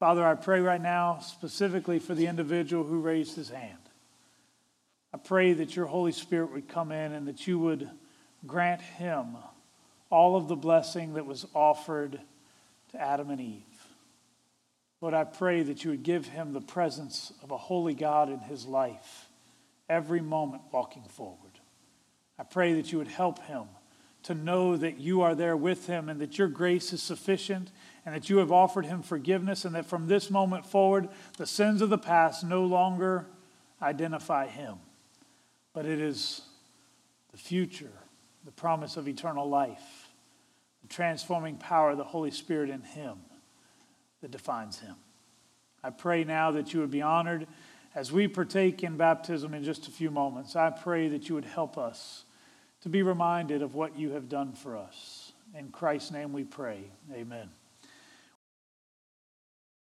Father, 0.05 0.27
I 0.27 0.35
pray 0.35 0.61
right 0.61 0.83
now 0.83 1.21
specifically 1.21 1.99
for 1.99 2.15
the 2.15 2.27
individual 2.27 2.85
who 2.85 3.01
raised 3.01 3.37
his 3.37 3.49
hand. 3.49 3.79
I 5.15 5.17
pray 5.17 5.55
that 5.55 5.75
your 5.75 5.87
Holy 5.87 6.13
Spirit 6.13 6.53
would 6.53 6.69
come 6.69 6.93
in 6.93 7.13
and 7.13 7.27
that 7.27 7.47
you 7.47 7.59
would 7.59 7.89
grant 8.47 8.83
him 8.83 9.29
all 10.11 10.37
of 10.37 10.47
the 10.47 10.57
blessing 10.57 11.15
that 11.15 11.25
was 11.25 11.47
offered 11.55 12.21
to 12.91 13.01
Adam 13.01 13.31
and 13.31 13.41
Eve. 13.41 13.87
Lord, 15.01 15.15
I 15.15 15.25
pray 15.25 15.63
that 15.63 15.85
you 15.85 15.93
would 15.93 16.03
give 16.03 16.27
him 16.27 16.53
the 16.53 16.61
presence 16.61 17.33
of 17.43 17.51
a 17.51 17.57
holy 17.57 17.95
God 17.95 18.29
in 18.29 18.41
his 18.41 18.67
life 18.67 19.31
every 19.89 20.21
moment 20.21 20.65
walking 20.71 21.05
forward. 21.05 21.61
I 22.39 22.43
pray 22.43 22.75
that 22.75 22.93
you 22.93 22.99
would 22.99 23.09
help 23.09 23.39
him 23.45 23.63
to 24.25 24.35
know 24.35 24.77
that 24.77 24.99
you 24.99 25.23
are 25.23 25.35
there 25.35 25.57
with 25.57 25.87
him 25.87 26.09
and 26.09 26.21
that 26.21 26.39
your 26.39 26.49
grace 26.49 26.93
is 26.93 27.03
sufficient 27.03 27.71
and 28.05 28.15
that 28.15 28.29
you 28.29 28.39
have 28.39 28.53
offered 28.53 28.85
him 28.85 29.03
forgiveness, 29.03 29.65
and 29.65 29.75
that 29.75 29.87
from 29.87 30.09
this 30.09 30.31
moment 30.31 30.67
forward, 30.67 31.09
the 31.39 31.47
sins 31.47 31.81
of 31.81 31.89
the 31.89 31.97
past 31.97 32.45
no 32.45 32.65
longer 32.65 33.27
identify 33.81 34.47
him, 34.47 34.77
but 35.73 35.87
it 35.87 35.99
is 35.99 36.43
the 37.33 37.39
future, 37.39 37.93
the 38.45 38.53
promise 38.53 38.99
of 38.99 39.09
eternal 39.09 39.49
life, 39.49 40.09
the 40.83 40.89
transforming 40.89 41.57
power 41.57 41.93
of 41.93 41.97
the 41.97 42.05
Holy 42.05 42.31
Spirit 42.31 42.69
in 42.69 42.83
him 42.83 43.17
that 44.21 44.31
defines 44.31 44.79
him. 44.79 44.97
I 45.83 45.91
pray 45.91 46.25
now 46.25 46.51
that 46.51 46.75
you 46.75 46.81
would 46.81 46.91
be 46.91 47.03
honored 47.03 47.47
as 47.95 48.13
we 48.13 48.29
partake 48.29 48.83
in 48.83 48.99
baptism 48.99 49.55
in 49.55 49.65
just 49.65 49.89
a 49.89 49.91
few 49.91 50.11
moments. 50.11 50.57
I 50.57 50.71
pray 50.71 51.09
that 51.09 51.29
you 51.29 51.35
would 51.35 51.45
help 51.45 51.79
us 51.79 52.25
to 52.85 52.91
be 52.91 53.03
reminded 53.03 53.63
of 53.63 53.75
what 53.75 53.99
you 53.99 54.11
have 54.11 54.29
done 54.29 54.53
for 54.53 54.77
us. 54.77 55.33
In 55.59 55.69
Christ's 55.71 56.11
name 56.11 56.35
we 56.35 56.45
pray. 56.45 56.85
Amen. 57.15 57.49